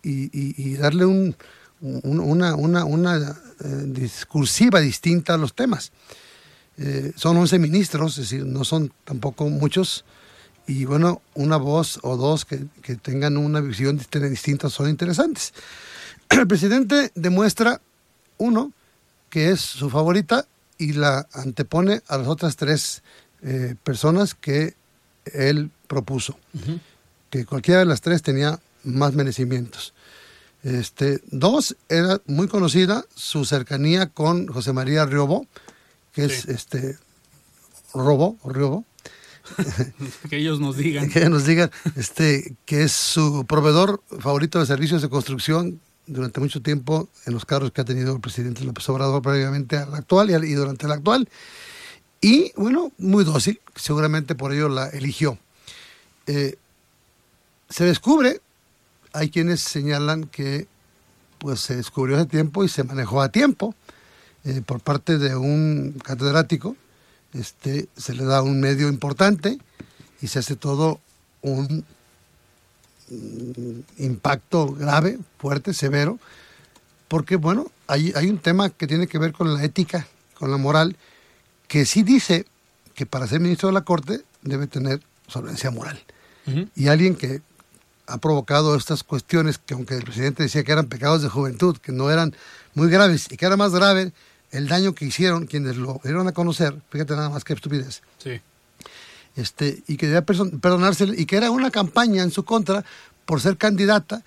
[0.10, 1.36] y, darle un,
[1.82, 5.92] una, una, una eh, discursiva distinta a los temas.
[6.78, 10.06] Eh, son 11 ministros, es decir, no son tampoco muchos,
[10.68, 12.68] y bueno, una voz o dos que,
[13.02, 15.54] tengan una visión distinta son interesantes.
[16.30, 17.82] El presidente demuestra,
[18.38, 18.74] uno,
[19.30, 20.46] que es su favorita
[20.78, 23.02] y la antepone a las otras tres
[23.42, 24.76] eh, personas que
[25.26, 26.38] él propuso,
[27.30, 29.94] que cualquiera de las tres tenía más merecimientos.
[30.64, 35.46] Este, dos, era muy conocida su cercanía con José María Riobó,
[36.14, 36.98] que es este
[37.94, 38.84] Robo Riobo.
[40.30, 41.10] que ellos nos digan.
[41.14, 46.62] que nos digan, este, que es su proveedor favorito de servicios de construcción durante mucho
[46.62, 50.54] tiempo en los carros que ha tenido el presidente López Obrador previamente al actual y,
[50.54, 51.30] durante el actual.
[52.20, 55.38] Y bueno, muy dócil, seguramente por ello la eligió.
[56.26, 56.58] Eh,
[57.70, 58.42] se descubre,
[59.14, 60.68] hay quienes señalan que
[61.38, 63.76] pues se descubrió hace tiempo y se manejó a tiempo
[64.44, 66.76] eh, por parte de un catedrático,
[67.34, 69.60] este, se le da un medio importante
[70.22, 71.00] y se hace todo
[71.42, 71.86] un,
[73.98, 76.20] impacto grave, fuerte, severo,
[77.08, 80.58] porque bueno, hay, hay un tema que tiene que ver con la ética, con la
[80.58, 80.98] moral,
[81.68, 82.46] que sí dice
[82.96, 86.00] que para ser ministro de la Corte debe tener solvencia moral.
[86.76, 87.42] Y alguien que
[88.08, 91.92] ha provocado estas cuestiones que aunque el presidente decía que eran pecados de juventud, que
[91.92, 92.34] no eran
[92.74, 94.14] muy graves y que era más grave
[94.52, 98.02] el daño que hicieron quienes lo dieron a conocer, fíjate nada más que estupidez.
[98.18, 98.42] Sí.
[99.36, 102.84] Este, y que debía perdonarse, y que era una campaña en su contra
[103.26, 104.24] por ser candidata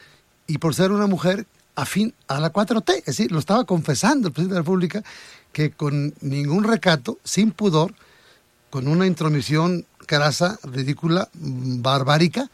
[0.46, 2.98] y por ser una mujer afín a la 4T.
[2.98, 5.02] Es decir, lo estaba confesando el presidente de la República,
[5.52, 7.94] que con ningún recato, sin pudor,
[8.68, 12.50] con una intromisión crasa, ridícula, barbárica,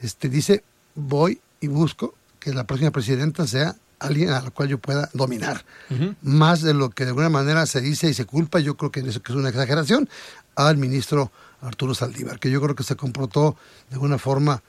[0.00, 0.62] este, dice,
[0.94, 5.64] voy y busco que la próxima presidenta sea alguien a la cual yo pueda dominar.
[6.22, 9.00] Más de lo que de alguna manera se dice y se culpa, yo creo que
[9.00, 10.08] eso es una exageración,
[10.54, 13.56] al ministro Arturo Saldívar, que yo creo que se comportó
[13.88, 14.62] de alguna forma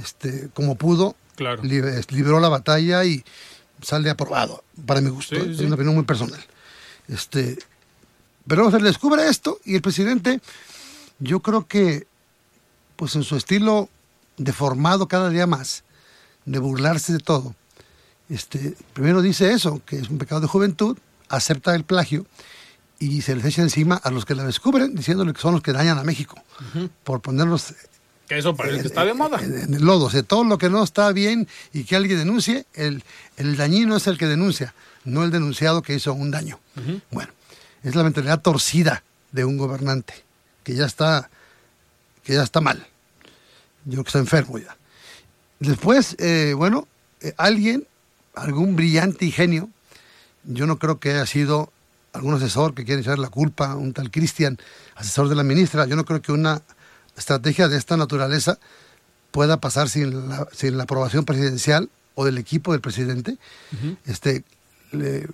[0.00, 1.62] este, como pudo, claro.
[1.62, 3.24] libró la batalla y
[3.82, 5.36] sale aprobado, para mi gusto.
[5.36, 6.40] Es una opinión muy personal.
[7.08, 7.58] Este,
[8.46, 10.40] pero se descubre esto y el presidente,
[11.18, 12.06] yo creo que,
[12.96, 13.88] pues en su estilo
[14.36, 15.84] deformado cada día más,
[16.44, 17.54] de burlarse de todo,
[18.28, 20.96] este, primero dice eso, que es un pecado de juventud,
[21.28, 22.26] acepta el plagio
[22.98, 25.72] y se les echa encima a los que la descubren diciéndole que son los que
[25.72, 26.42] dañan a México,
[27.02, 27.74] por ponerlos...
[28.28, 29.38] Que eso parece que está de moda.
[29.42, 32.64] En, el lodo, o sea, todo lo que no está bien y que alguien denuncie,
[32.72, 33.04] el,
[33.36, 36.58] el dañino es el que denuncia, no el denunciado que hizo un daño.
[37.10, 37.30] Bueno,
[37.82, 40.14] es la mentalidad torcida de un gobernante,
[40.62, 41.28] que ya está,
[42.22, 42.86] que ya está mal.
[43.84, 44.76] Yo que está enfermo ya.
[45.60, 46.86] Después, eh, bueno,
[47.20, 47.86] eh, alguien
[48.34, 49.68] algún brillante ingenio,
[50.44, 51.72] yo no creo que haya sido
[52.12, 54.58] algún asesor que quiera echar la culpa, un tal Cristian,
[54.94, 56.62] asesor de la ministra, yo no creo que una
[57.16, 58.58] estrategia de esta naturaleza
[59.30, 63.36] pueda pasar sin la, sin la aprobación presidencial o del equipo del presidente.
[64.06, 64.44] este,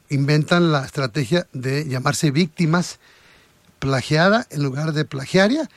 [0.08, 2.98] inventan la estrategia de llamarse víctimas
[3.78, 5.68] plagiada en lugar de plagiaria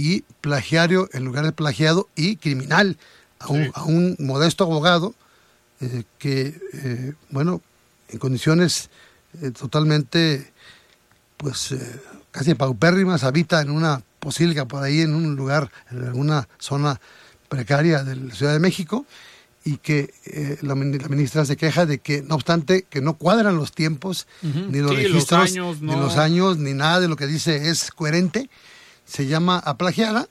[0.00, 2.96] y plagiario en lugar de plagiado y criminal
[3.38, 5.14] a un modesto abogado
[5.82, 7.60] eh, que, eh, bueno,
[8.08, 8.88] en condiciones
[9.42, 10.52] eh, totalmente,
[11.36, 11.74] pues,
[12.30, 16.98] casi paupérrimas, habita en una posilga por ahí, en un lugar, en alguna zona
[17.50, 19.04] precaria de la Ciudad de México,
[19.64, 23.72] y que eh, la, ministra se queja de que, no obstante, que no cuadran los
[23.72, 28.48] tiempos, ni los registros, ni los años, ni nada de lo que dice es coherente,
[29.10, 30.28] se llama a plagiada,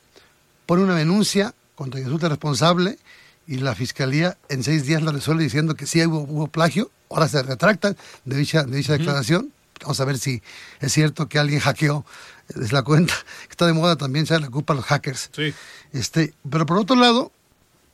[0.66, 2.98] pone una denuncia contra resulta responsable
[3.46, 7.44] y la fiscalía en seis días la resuelve diciendo que sí hubo, plagio, ahora se
[7.44, 9.52] retractan de dicha, dicha declaración.
[9.82, 10.42] Vamos a ver si
[10.80, 12.06] es cierto que alguien hackeó
[12.50, 13.14] es la cuenta.
[13.50, 15.30] Está de moda también, se la culpa a los hackers.
[15.36, 15.54] Sí.
[15.92, 17.32] Este, pero por otro lado,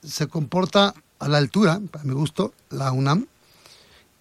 [0.03, 3.27] se comporta a la altura, para mi gusto, la UNAM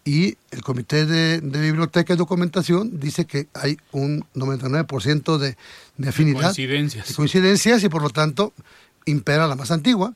[0.04, 5.56] y el Comité de, Biblioteca y Documentación dice que hay un 99% de,
[5.96, 6.42] de afinidad.
[6.42, 7.08] coincidencias.
[7.08, 8.52] De coincidencias y por lo tanto
[9.06, 10.14] impera la más antigua.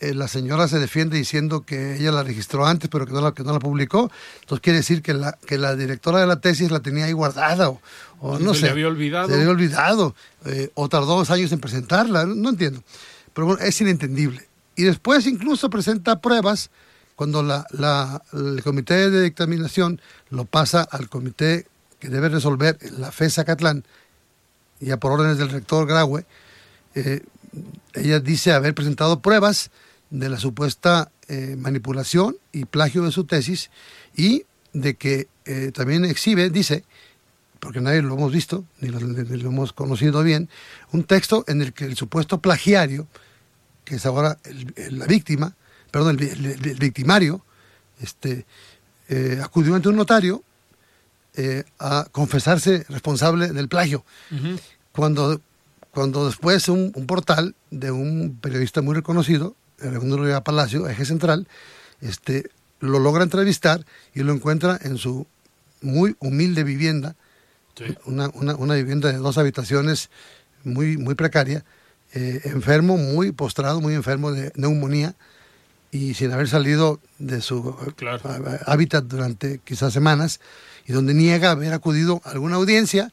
[0.00, 3.32] Eh, la señora se defiende diciendo que ella la registró antes, pero que no la,
[3.32, 4.10] que no la publicó.
[4.40, 7.68] Entonces quiere decir que la, que la directora de la tesis la tenía ahí guardada
[7.68, 8.66] o, no se sé.
[8.66, 9.28] Le había olvidado.
[9.28, 10.14] Se le había olvidado.
[10.46, 12.24] Eh, o tardó dos años en presentarla.
[12.24, 12.82] No, entiendo.
[13.34, 14.48] Pero bueno, es inentendible.
[14.74, 16.70] Y después incluso presenta pruebas
[17.20, 20.00] cuando la, el comité de dictaminación
[20.30, 21.66] lo pasa al comité
[21.98, 23.84] que debe resolver la FESA Catlán,
[24.80, 26.24] ya por órdenes del rector Graue,
[26.94, 27.20] eh,
[27.92, 29.70] ella dice haber presentado pruebas
[30.08, 33.70] de la supuesta eh, manipulación y plagio de su tesis
[34.16, 36.84] y de que eh, también exhibe, dice,
[37.58, 40.48] porque nadie lo hemos visto, ni lo, hemos conocido bien,
[40.90, 43.06] un texto en el que el supuesto plagiario,
[43.84, 44.38] que es ahora
[44.90, 45.54] la víctima,
[45.90, 47.44] perdón, el, victimario,
[48.00, 48.46] este,
[49.08, 50.42] eh, acudió ante un notario
[51.78, 54.04] a confesarse responsable del plagio.
[54.92, 55.40] Cuando
[55.92, 61.48] cuando después un, portal de un periodista muy reconocido, Raimundo Rivera Palacio, Eje Central,
[62.00, 63.84] este, lo logra entrevistar
[64.14, 65.26] y lo encuentra en su
[65.80, 67.16] muy humilde vivienda,
[68.04, 70.10] una, vivienda de dos habitaciones
[70.64, 71.64] muy, muy precaria,
[72.12, 75.14] eh, enfermo, muy postrado, muy enfermo de neumonía
[75.92, 77.76] y sin haber salido de su
[78.66, 80.40] hábitat durante quizás semanas
[80.86, 83.12] y donde niega haber acudido a alguna audiencia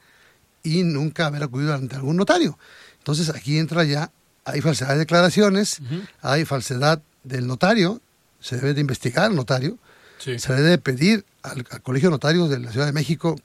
[0.64, 2.58] y nunca haber acudido ante algún notario.
[3.00, 4.12] Entonces aquí entra ya,
[4.46, 5.80] hay falsedad de declaraciones,
[6.22, 8.02] hay falsedad del notario,
[8.40, 9.78] se debe de investigar al notario,
[10.20, 13.38] se debe pedir al, Colegio de Notarios de la Ciudad de México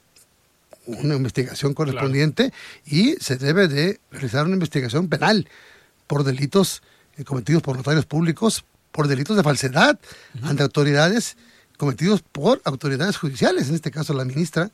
[0.87, 2.53] una investigación correspondiente
[2.85, 5.49] y se debe de realizar una investigación penal
[6.07, 6.83] por delitos
[7.17, 9.99] eh, cometidos por notarios públicos, por delitos de falsedad
[10.43, 11.37] ante autoridades
[11.83, 14.71] cometidos por autoridades judiciales, en este caso la ministra,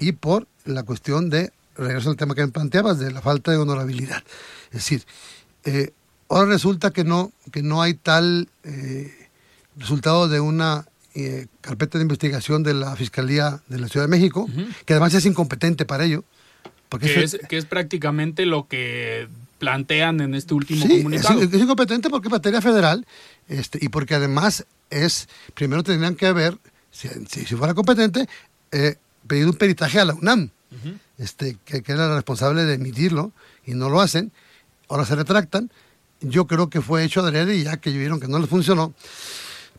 [0.00, 3.56] y por la cuestión de regreso al tema que me planteabas, de la falta de
[3.56, 4.22] honorabilidad.
[4.66, 5.02] Es decir,
[5.64, 5.90] eh,
[6.28, 9.12] ahora resulta que no, que no hay tal eh,
[9.76, 14.48] resultado de una eh, carpeta de investigación de la Fiscalía de la Ciudad de México,
[14.84, 16.24] que además es incompetente para ello.
[16.88, 19.26] Porque que, es, que es prácticamente lo que
[19.58, 21.40] plantean en este último comunicado.
[21.40, 23.04] Es, es, incompetente porque es materia federal
[23.48, 26.58] este, y porque además es, primero tendrían que haber,
[26.90, 28.28] si, si, fuera competente,
[28.72, 30.50] eh, pedido un peritaje a la UNAM
[31.18, 33.32] este, que, era la responsable de emitirlo
[33.64, 34.32] y no lo hacen,
[34.88, 35.70] ahora se retractan.
[36.20, 38.94] Yo creo que fue hecho adrede y ya que vieron que no les funcionó.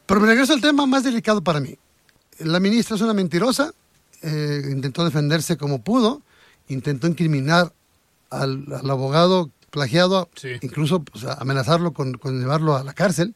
[0.05, 1.78] Pero me regreso al tema más delicado para mí.
[2.39, 3.74] La ministra es una mentirosa,
[4.22, 6.22] eh, intentó defenderse como pudo,
[6.68, 7.74] intentó incriminar
[8.30, 10.30] al, abogado plagiado,
[10.61, 13.36] incluso pues, amenazarlo con, con, llevarlo a la cárcel,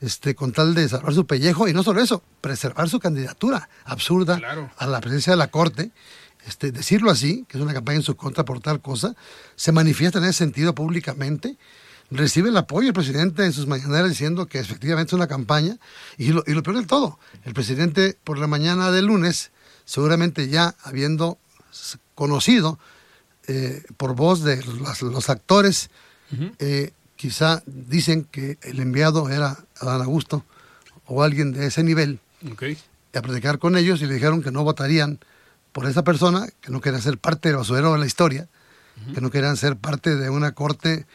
[0.00, 4.40] este, con tal de salvar su pellejo, y no solo eso, preservar su candidatura absurda
[4.76, 5.92] a la presencia de la Corte
[6.46, 9.14] este, decirlo así, que es una campaña en su contra por tal cosa,
[9.56, 11.58] se manifiesta en ese sentido públicamente,
[12.10, 15.78] recibe el apoyo del presidente en sus mañaneras diciendo que efectivamente es una campaña,
[16.16, 19.52] y lo, y lo peor del todo, el presidente por la mañana del lunes,
[19.84, 21.38] seguramente ya habiendo
[22.14, 22.78] conocido
[23.48, 25.90] eh, por voz de los, actores,
[26.58, 30.44] eh, quizá dicen que el enviado era Adán Augusto
[31.06, 32.20] o alguien de ese nivel,
[33.12, 35.18] a platicar con ellos y le dijeron que no votarían
[35.72, 38.48] por esa persona que no quería ser parte del basurero de la historia,
[39.14, 41.06] que no querían ser parte de una corte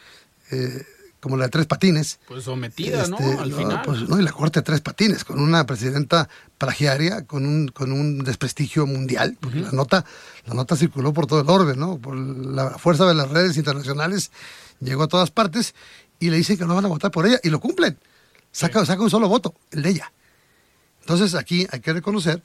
[0.51, 0.85] eh,
[1.25, 2.19] como la de tres patines.
[2.27, 3.17] Pues sometida, ¿no?
[3.17, 3.81] Este, Al final.
[3.83, 7.91] Pues, no, y la corte de tres patines, con una presidenta plagiaria, con un, con
[7.91, 10.05] un desprestigio mundial, porque la, nota,
[10.45, 11.97] la nota circuló por todo el orbe, ¿no?
[11.97, 14.29] Por la fuerza de las redes internacionales,
[14.79, 15.73] llegó a todas partes
[16.19, 17.97] y le dicen que no van a votar por ella y lo cumplen.
[18.51, 20.11] Saca, saca un solo voto, el de ella.
[21.01, 22.43] Entonces aquí hay que reconocer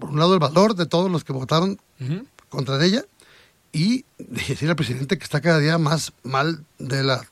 [0.00, 1.78] por un lado, el valor de todos los que votaron
[2.48, 3.04] contra ella
[3.72, 7.26] y decir al presidente que está cada día más mal de la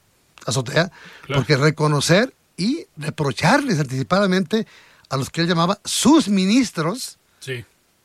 [0.44, 0.90] azotea,
[1.26, 4.66] porque reconocer y reprocharles anticipadamente
[5.08, 7.18] a los que él llamaba sus ministros,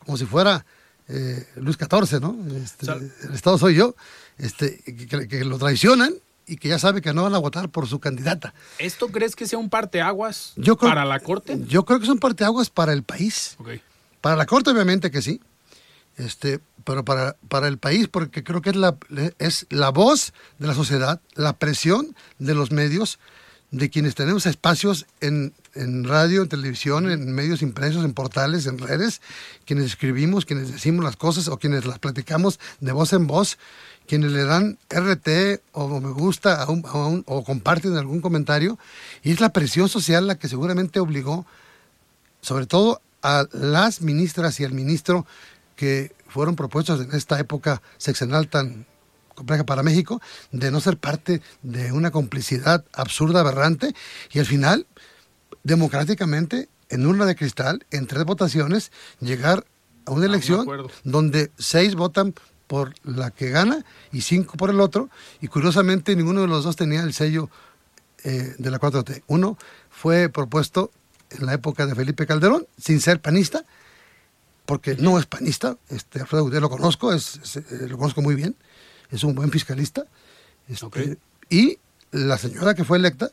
[0.06, 0.66] como si fuera
[1.08, 2.38] eh, Luis XIV, ¿no?
[2.56, 3.96] Este, el Estado soy yo,
[4.38, 4.82] este,
[5.28, 6.14] que, lo traicionan
[6.48, 8.54] y que ya sabe que no van a votar por su candidata.
[8.80, 11.60] ¿Esto crees que sea un parteaguas Yo creo- para la Corte?
[11.68, 13.58] Yo creo que son parteaguas para el país.
[14.22, 15.42] Para la Corte, obviamente que sí.
[16.18, 18.98] Este, pero para, para el país, porque creo que es la,
[19.40, 23.20] es la voz de la sociedad, la presión de los medios,
[23.72, 28.78] de quienes tenemos espacios en, en radio, en televisión, en medios impresos, en portales, en
[28.78, 29.22] redes,
[29.66, 33.58] quienes escribimos, quienes decimos las cosas o quienes las platicamos de voz en voz,
[34.08, 38.78] quienes le dan RT o me gusta a un- o comparten algún comentario,
[39.24, 41.46] y es la presión social la que seguramente obligó
[42.42, 45.26] sobre todo a las ministras y al ministro
[45.82, 48.86] que fueron propuestos en esta época sexenal tan
[49.34, 50.22] compleja para México,
[50.52, 53.96] de no ser parte de una complicidad absurda, aberrante,
[54.32, 54.86] y al final,
[55.64, 59.66] democráticamente, en urna de cristal, en tres votaciones, llegar
[60.06, 60.68] a una elección
[61.04, 62.36] donde seis votan
[62.68, 65.10] por la que gana y cinco por el otro,
[65.42, 67.50] y curiosamente ninguno de los dos tenía el sello
[68.24, 69.24] eh, de la 4T.
[69.26, 69.58] Uno
[69.90, 70.92] fue propuesto
[71.32, 73.66] en la época de Felipe Calderón, sin ser panista,
[74.72, 78.36] porque no es panista, este, Alfredo Gutiérrez lo conozco, es, es, eh, lo conozco muy
[78.36, 78.56] bien,
[79.10, 80.06] es un buen fiscalista.
[80.70, 81.18] este.
[81.50, 81.78] Y
[82.14, 83.32] la señora que fue electa,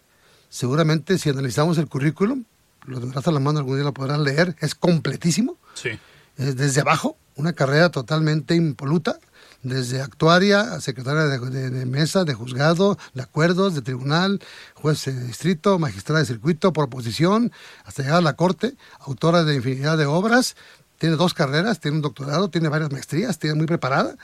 [0.48, 2.42] seguramente si analizamos el currículum,
[2.86, 5.90] lo tendrás a la mano, algún día lo podrán leer, es completísimo Sí.
[6.38, 9.20] es desde abajo, una carrera totalmente impoluta,
[9.62, 14.40] desde actuaria a secretaria de, de- de mesa, de juzgado, de acuerdos, de tribunal,
[14.74, 17.52] juez de distrito, magistrada de circuito, por oposición,
[17.84, 20.56] hasta llegar a la corte, autora de infinidad de obras,
[20.98, 24.16] tiene dos carreras, tiene un doctorado, tiene varias maestrías, tiene muy preparada,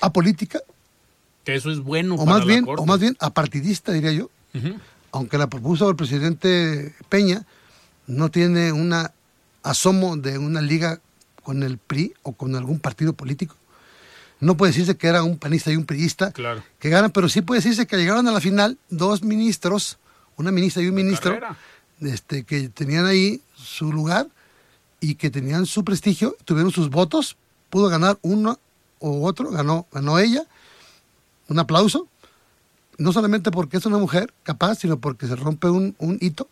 [0.00, 0.60] apolítica,
[1.44, 2.82] Que eso es bueno o para más la bien, Corte.
[2.82, 4.30] o más bien apartidista, diría yo,
[5.12, 7.44] aunque la propuso el presidente Peña,
[8.06, 9.12] no tiene una
[9.62, 11.00] asomo de una liga
[11.42, 13.56] con el PRI o con algún partido político.
[14.40, 16.62] No puede decirse que era un panista y un priista Claro.
[16.78, 19.98] que ganan, pero sí puede decirse que llegaron a la final dos ministros,
[20.36, 21.38] una ministra y un ministro,
[22.00, 24.28] este, que tenían ahí su lugar
[25.00, 27.36] y que tenían su prestigio, tuvieron sus votos,
[27.70, 28.58] pudo ganar uno
[28.98, 30.42] o otro, ganó, ganó ella,
[31.48, 32.08] un aplauso,
[32.98, 36.48] no solamente porque es una mujer capaz, sino porque se rompe un, un hito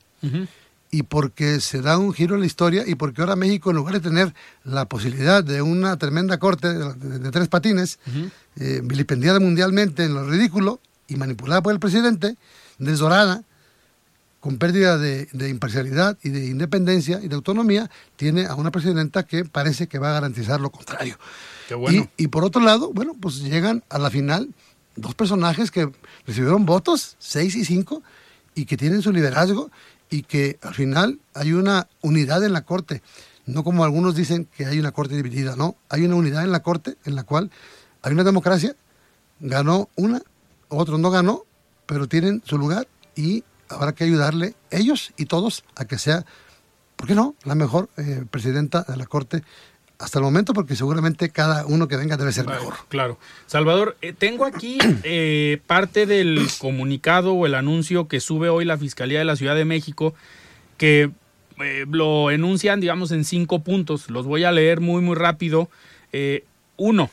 [0.92, 3.94] y porque se da un giro en la historia y porque ahora México, en lugar
[3.94, 4.32] de tener
[4.64, 7.98] la posibilidad de una tremenda corte de, de- de tres patines,
[8.56, 12.36] eh, vilipendiada mundialmente en lo ridículo y manipulada por el presidente,
[12.78, 13.42] desdorada,
[14.46, 19.24] con pérdida de, de imparcialidad y de independencia y de autonomía, tiene a una presidenta
[19.24, 21.18] que parece que va a garantizar lo contrario.
[21.66, 22.08] Qué bueno.
[22.16, 24.54] Y, y por otro lado, bueno, pues llegan a la final
[24.94, 25.90] dos personajes que
[26.28, 28.04] recibieron votos, seis y cinco,
[28.54, 29.72] y que tienen su liderazgo
[30.10, 33.02] y que al final hay una unidad en la Corte.
[33.46, 35.74] No como algunos dicen que hay una Corte dividida, no.
[35.88, 37.50] Hay una unidad en la Corte en la cual
[38.02, 38.76] hay una democracia,
[39.40, 40.22] ganó una,
[40.68, 41.42] otro no ganó,
[41.84, 42.86] pero tienen su lugar
[43.16, 46.24] y habrá que ayudarle ellos y todos a que sea,
[46.96, 49.42] ¿por qué no?, la mejor eh, presidenta de la Corte
[49.98, 52.74] hasta el momento, porque seguramente cada uno que venga debe ser mejor.
[52.88, 53.18] Claro.
[53.46, 58.76] Salvador, eh, tengo aquí eh, parte del comunicado o el anuncio que sube hoy la
[58.76, 60.14] Fiscalía de la Ciudad de México,
[60.76, 61.10] que
[61.88, 64.10] lo enuncian, digamos, en cinco puntos.
[64.10, 65.70] Los voy a leer muy, muy rápido.
[66.76, 67.10] Uno,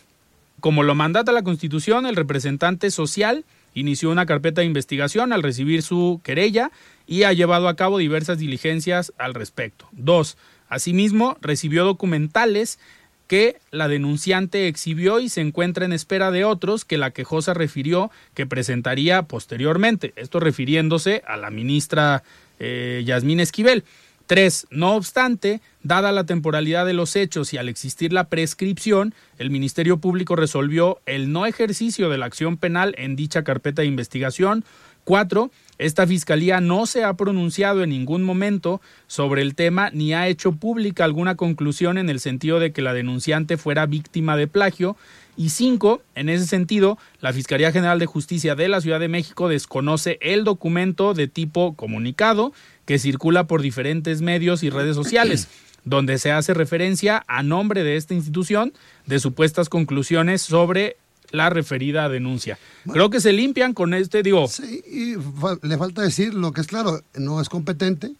[0.60, 5.82] como lo mandata la Constitución, el representante social inició una carpeta de investigación al recibir
[5.82, 6.72] su querella
[7.08, 9.88] y ha llevado a cabo diversas diligencias al respecto.
[9.92, 10.38] Dos,
[10.70, 12.80] asimismo, recibió documentales
[13.28, 18.12] que la denunciante exhibió y se encuentra en espera de otros que la quejosa refirió
[18.34, 20.14] que presentaría posteriormente.
[20.16, 22.24] Esto refiriéndose a la ministra
[22.60, 23.84] eh, Yasmín Esquivel.
[24.26, 29.50] Tres, no obstante, dada la temporalidad de los hechos y al existir la prescripción, el
[29.50, 34.64] Ministerio Público resolvió el no ejercicio de la acción penal en dicha carpeta de investigación.
[35.04, 40.30] Cuatro, esta fiscalía no se ha pronunciado en ningún momento sobre el tema ni ha
[40.30, 44.96] hecho pública alguna conclusión en el sentido de que la denunciante fuera víctima de plagio.
[45.36, 49.50] Y cinco, en ese sentido, la Fiscalía General de Justicia de la Ciudad de México
[49.50, 52.54] desconoce el documento de tipo comunicado
[52.86, 55.48] que circula por diferentes medios y redes sociales,
[55.86, 58.74] donde se hace referencia a nombre de esta institución
[59.06, 60.98] de supuestas conclusiones sobre
[61.32, 62.60] la referida denuncia.
[62.92, 66.62] Creo que se limpian con este, digo, Sí, y fa- le falta decir lo que
[66.62, 68.14] es claro, no es competente,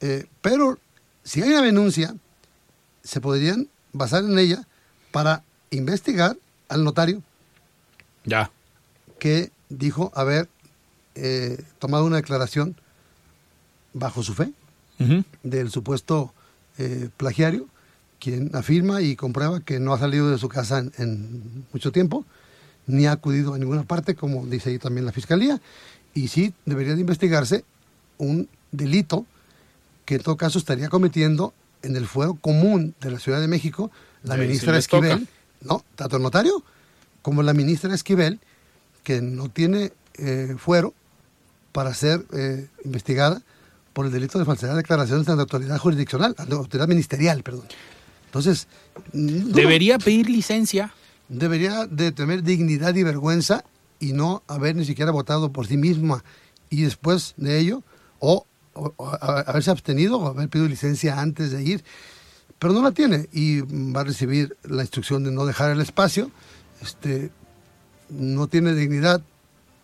[0.00, 0.78] eh, pero
[1.22, 2.14] si hay una denuncia,
[3.02, 4.66] se podrían basar en ella
[5.12, 6.36] para investigar
[6.68, 7.22] al notario.
[8.24, 8.50] Ya,
[9.18, 10.48] que dijo haber
[11.14, 12.74] eh, tomado una declaración
[13.94, 14.52] bajo su fe
[15.42, 16.32] del supuesto
[16.78, 17.66] eh, plagiario,
[18.20, 22.24] quien afirma y comprueba que no ha salido de su casa en, en mucho tiempo
[22.86, 25.60] ni ha acudido a ninguna parte, como dice ahí también la Fiscalía,
[26.12, 27.64] y sí debería de investigarse
[28.18, 29.26] un delito
[30.04, 33.90] que en todo caso estaría cometiendo en el fuero común de la Ciudad de México
[34.22, 35.28] la Sí, ministra Esquivel,
[35.60, 36.62] no, tanto el notario
[37.22, 38.38] como la ministra Esquivel,
[39.02, 40.94] que no tiene eh, fuero
[41.72, 43.42] para ser eh, investigada
[43.94, 47.42] por el delito de falsedad de declaraciones ante la autoridad jurisdiccional, ante la autoridad ministerial,
[47.42, 47.64] perdón.
[48.26, 48.66] Entonces,
[49.12, 50.92] Debería pedir licencia.
[51.28, 53.64] debería de tener dignidad y vergüenza
[54.00, 56.22] y no haber ni siquiera votado por sí misma
[56.68, 57.82] y después de ello
[58.18, 61.84] o, o- o a- haberse abstenido o haber pedido licencia antes de ir
[62.58, 63.60] pero no la tiene y
[63.92, 66.30] va a recibir la instrucción de no dejar el espacio
[66.82, 67.30] este
[68.10, 69.22] no tiene dignidad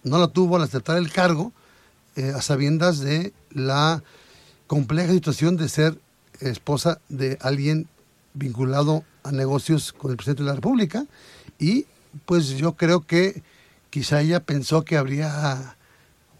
[0.02, 1.52] no la tuvo al aceptar el cargo
[2.16, 4.02] eh, a sabiendas de la
[4.66, 5.98] compleja situación de ser
[6.40, 7.88] esposa de alguien
[8.34, 11.04] vinculado a negocios con el presidente de la República
[11.58, 11.86] y
[12.24, 13.42] pues yo creo que
[13.90, 15.76] quizá ella pensó que habría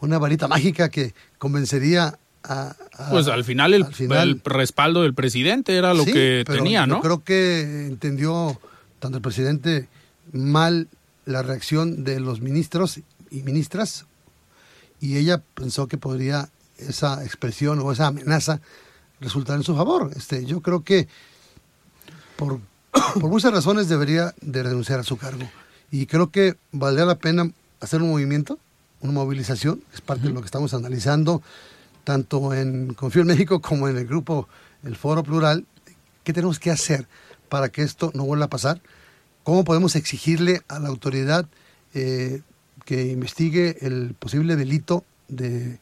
[0.00, 2.74] una varita mágica que convencería a...
[2.96, 6.44] a- Pues al final el, al final- el respaldo del presidente era lo Sí, que
[6.46, 7.00] pero tenía, yo ¿no?
[7.00, 8.58] creo que entendió
[9.00, 9.88] tanto el presidente
[10.32, 10.88] mal
[11.26, 13.00] la reacción de los ministros
[13.30, 14.06] y ministras
[15.00, 16.48] y ella pensó que podría
[16.88, 18.60] esa expresión o esa amenaza
[19.20, 20.10] resultar en su favor.
[20.16, 21.08] Este, yo creo que
[22.36, 22.60] por,
[23.14, 25.48] por muchas razones debería de renunciar a su cargo
[25.90, 27.50] y creo que valdría la pena
[27.80, 28.58] hacer un movimiento,
[29.00, 31.42] una movilización, es parte de lo que estamos analizando
[32.04, 34.48] tanto en Confío en México como en el grupo,
[34.84, 35.66] el Foro Plural,
[36.24, 37.06] ¿qué tenemos que hacer
[37.48, 38.80] para que esto no vuelva a pasar?
[39.42, 41.46] ¿Cómo podemos exigirle a la autoridad
[41.94, 42.42] eh,
[42.84, 45.78] que investigue el posible delito de,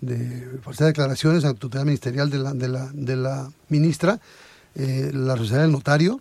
[0.00, 4.20] de falsedad de declaraciones a la autoridad ministerial de la, de la, de la ministra,
[4.74, 6.20] eh, la sociedad del notario,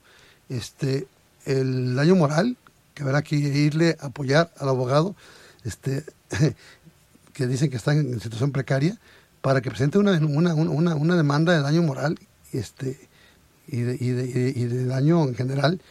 [0.49, 1.07] este,
[1.45, 2.57] el daño moral,
[2.93, 5.15] que habrá que irle a apoyar al abogado,
[5.63, 6.03] este,
[7.33, 8.97] que dicen que está en situación precaria,
[9.41, 12.17] para que presente una, una, una, una demanda de daño moral
[12.51, 12.97] este,
[13.67, 15.81] y de- y de daño en general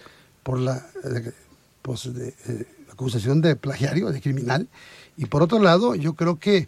[0.43, 1.33] por la, eh,
[1.83, 4.69] pues, de, eh, acusación de plagiario, de criminal.
[5.17, 6.67] Y por otro lado, yo creo que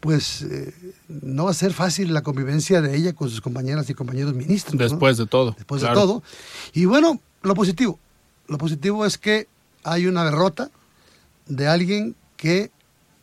[0.00, 0.72] pues eh,
[1.08, 4.74] no va a ser fácil la convivencia de ella con sus compañeras y compañeros ministros.
[4.74, 4.82] ¿no?
[4.84, 5.52] Después de todo.
[5.52, 5.96] después claro.
[5.96, 6.22] de todo.
[6.72, 7.98] Y bueno, lo positivo.
[8.46, 9.48] Lo positivo es que
[9.84, 10.70] hay una derrota
[11.46, 12.70] de alguien que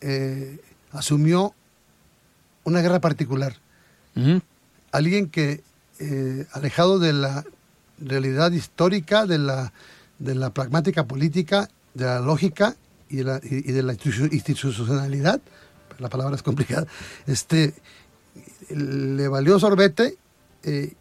[0.00, 0.60] eh,
[0.92, 1.54] asumió
[2.64, 3.56] una guerra particular.
[4.92, 5.62] Alguien que,
[5.98, 7.44] eh, alejado de la
[7.98, 9.72] realidad histórica, de la,
[10.18, 12.76] de la pragmática política, de la lógica
[13.08, 15.40] y de la, y- de la institu- institucionalidad,
[15.98, 16.86] la palabra es complicada,
[17.26, 17.74] este,
[18.70, 20.16] le valió sorbete
[20.62, 20.94] eh,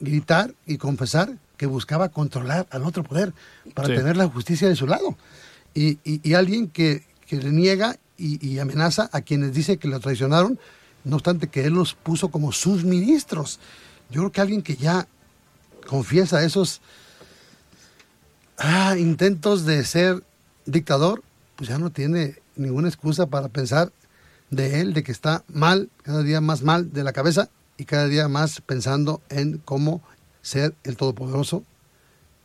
[0.00, 3.32] gritar y confesar que buscaba controlar al otro poder
[3.74, 3.94] para Sí.
[3.94, 5.16] tener la justicia de su lado.
[5.74, 10.00] Y, y- y alguien que, que reniega y, y amenaza a quienes dice que lo
[10.00, 10.58] traicionaron,
[11.04, 13.60] no obstante que él los puso como sus ministros.
[14.10, 15.06] Yo creo que alguien que ya
[15.86, 16.80] confiesa esos
[18.58, 20.22] ah, intentos de ser
[20.64, 21.22] dictador,
[21.56, 23.92] pues ya no tiene ninguna excusa para pensar
[24.50, 28.08] de él, de que está mal, cada día más mal de la cabeza y cada
[28.08, 30.02] día más pensando en cómo
[30.42, 31.62] ser el todopoderoso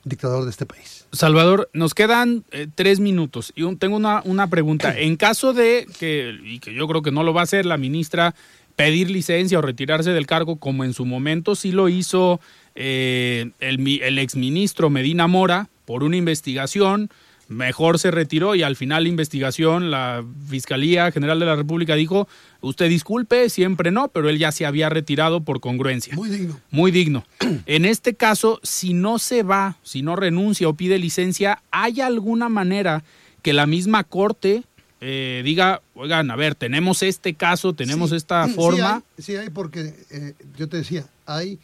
[0.04, 1.06] dictador de este país.
[1.12, 4.94] Salvador, nos quedan eh, tres minutos y un- tengo una, una pregunta.
[4.98, 7.78] En caso de que, y que yo creo que no lo va a hacer la
[7.78, 8.34] ministra,
[8.76, 12.40] pedir licencia o retirarse del cargo, como en su momento sí lo hizo
[12.74, 17.10] eh, el, el exministro Medina Mora por una investigación,
[17.52, 22.28] mejor se retiró y al final la investigación, la Fiscalía General de la República dijo,
[22.62, 26.16] usted disculpe, siempre no, pero él ya se había retirado por congruencia.
[26.16, 26.60] Muy digno.
[26.72, 27.26] Muy digno.
[27.66, 32.50] En este caso, si no se va, si no renuncia o pide licencia, ¿hay alguna
[32.50, 33.04] manera
[33.42, 34.64] que la misma corte
[35.02, 38.96] eh, diga, oigan, a ver, tenemos este caso, tenemos Sí, esta sí forma?
[39.18, 41.60] hay, Sí hay, porque eh, yo te decía, hay,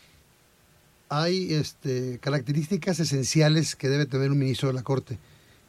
[1.09, 5.17] hay este, características esenciales que debe tener un ministro de la Corte,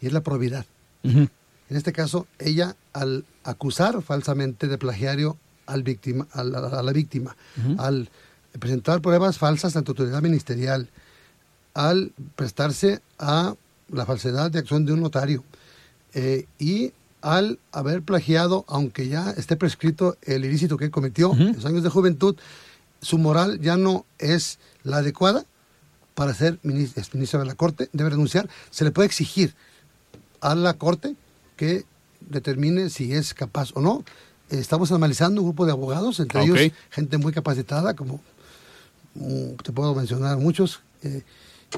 [0.00, 0.66] y es la probidad.
[1.02, 5.36] En este caso, ella, al acusar falsamente de plagiario
[5.66, 7.36] al víctima, a, la, a la víctima,
[7.78, 8.08] al
[8.58, 10.88] presentar pruebas falsas ante autoridad ministerial,
[11.74, 13.54] al prestarse a
[13.90, 15.44] la falsedad de acción de un notario
[16.14, 21.64] eh, y al haber plagiado, aunque ya esté prescrito el ilícito que cometió en los
[21.64, 22.36] años de juventud,
[23.00, 25.44] su moral ya no es la adecuada
[26.14, 28.48] para ser ministro, ministro de la Corte, debe renunciar.
[28.70, 29.54] Se le puede exigir
[30.40, 31.14] a la Corte
[31.56, 31.84] que
[32.20, 34.04] determine si es capaz o no.
[34.50, 36.46] Estamos analizando un grupo de abogados, entre Ok.
[36.46, 38.20] ellos gente muy capacitada, como
[39.14, 41.22] mm, te puedo mencionar muchos eh,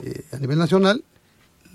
[0.03, 1.03] eh, a nivel nacional.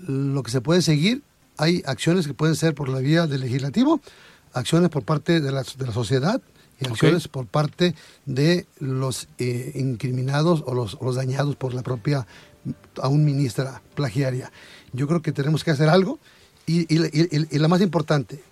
[0.06, 1.22] Lo que se puede seguir
[1.58, 4.00] hay acciones que pueden ser por la vía del legislativo,
[4.52, 6.40] acciones por parte de la, de la sociedad
[6.80, 7.94] y acciones por parte
[8.26, 12.26] de los eh, incriminados o los, los dañados por la propia
[13.00, 14.52] aún ministra plagiaria.
[14.92, 16.18] Yo creo que tenemos que hacer algo
[16.66, 18.42] y, y, y, y la más importante,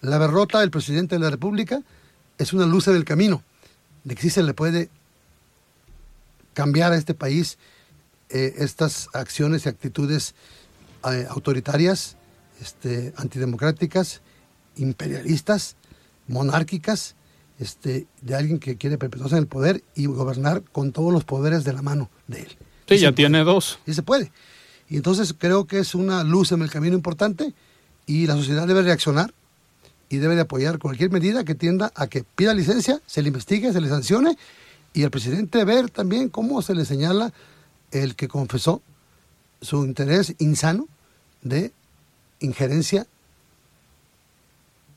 [0.00, 1.82] la derrota del presidente de la República
[2.38, 3.42] es una luz del camino
[4.04, 4.90] de que sí se le puede
[6.52, 7.58] cambiar a este país
[8.30, 10.34] eh, estas acciones y actitudes
[11.10, 12.16] eh, autoritarias,
[12.60, 14.22] este, antidemocráticas,
[14.76, 15.76] imperialistas,
[16.28, 17.16] monárquicas,
[17.58, 21.64] este, de alguien que quiere perpetuarse en el poder y gobernar con todos los poderes
[21.64, 22.56] de la mano de él.
[22.88, 23.78] Sí, ya tiene dos.
[23.86, 24.32] Y se puede.
[24.94, 27.52] Y entonces creo que es una luz en el camino importante
[28.06, 29.34] y la sociedad debe reaccionar
[30.08, 33.72] y debe de apoyar cualquier medida que tienda a que pida licencia, se le investigue,
[33.72, 34.38] se le sancione
[34.92, 37.32] y el presidente ver también cómo se le señala
[37.90, 38.82] el que confesó
[39.60, 40.86] su interés insano
[41.42, 41.72] de
[42.38, 43.08] injerencia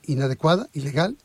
[0.06, 1.18] inadecuada, ilegal,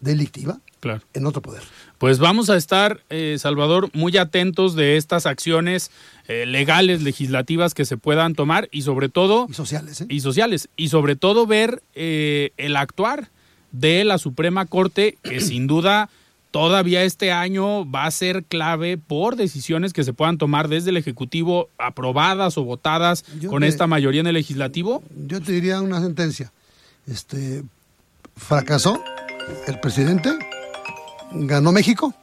[0.00, 1.02] delictiva claro.
[1.14, 1.62] en otro poder.
[1.98, 5.90] Pues vamos a estar, eh, Salvador, muy atentos de estas acciones
[6.28, 9.46] eh, legales, legislativas que se puedan tomar y sobre todo...
[9.50, 10.06] Y sociales, ¿eh?
[10.08, 10.68] Y sociales.
[10.76, 13.28] Y sobre todo ver eh, el actuar
[13.72, 16.08] de la Suprema Corte, que sin duda
[16.50, 20.96] todavía este año va a ser clave por decisiones que se puedan tomar desde el
[20.96, 25.04] Ejecutivo, aprobadas o votadas Yo con te- esta mayoría en el Legislativo.
[25.28, 26.50] Yo te diría una sentencia.
[27.06, 27.62] Este
[28.36, 29.02] fracasó
[29.66, 30.30] el presidente,
[31.32, 32.14] ganó México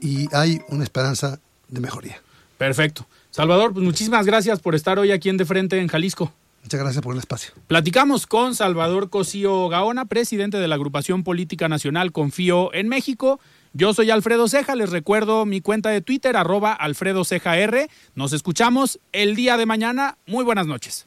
[0.00, 2.20] y hay una esperanza de mejoría.
[2.58, 3.06] Perfecto.
[3.30, 6.32] Salvador, pues muchísimas gracias por estar hoy aquí en De Frente en Jalisco.
[6.62, 7.52] Muchas gracias por el espacio.
[7.66, 13.40] Platicamos con Salvador Cosío Gaona, presidente de la agrupación política nacional Confío en México.
[13.72, 17.88] Yo soy Alfredo Ceja, les recuerdo mi cuenta de Twitter, arroba Alfredo Ceja R.
[18.14, 20.18] Nos escuchamos el día de mañana.
[20.26, 21.06] Muy buenas noches.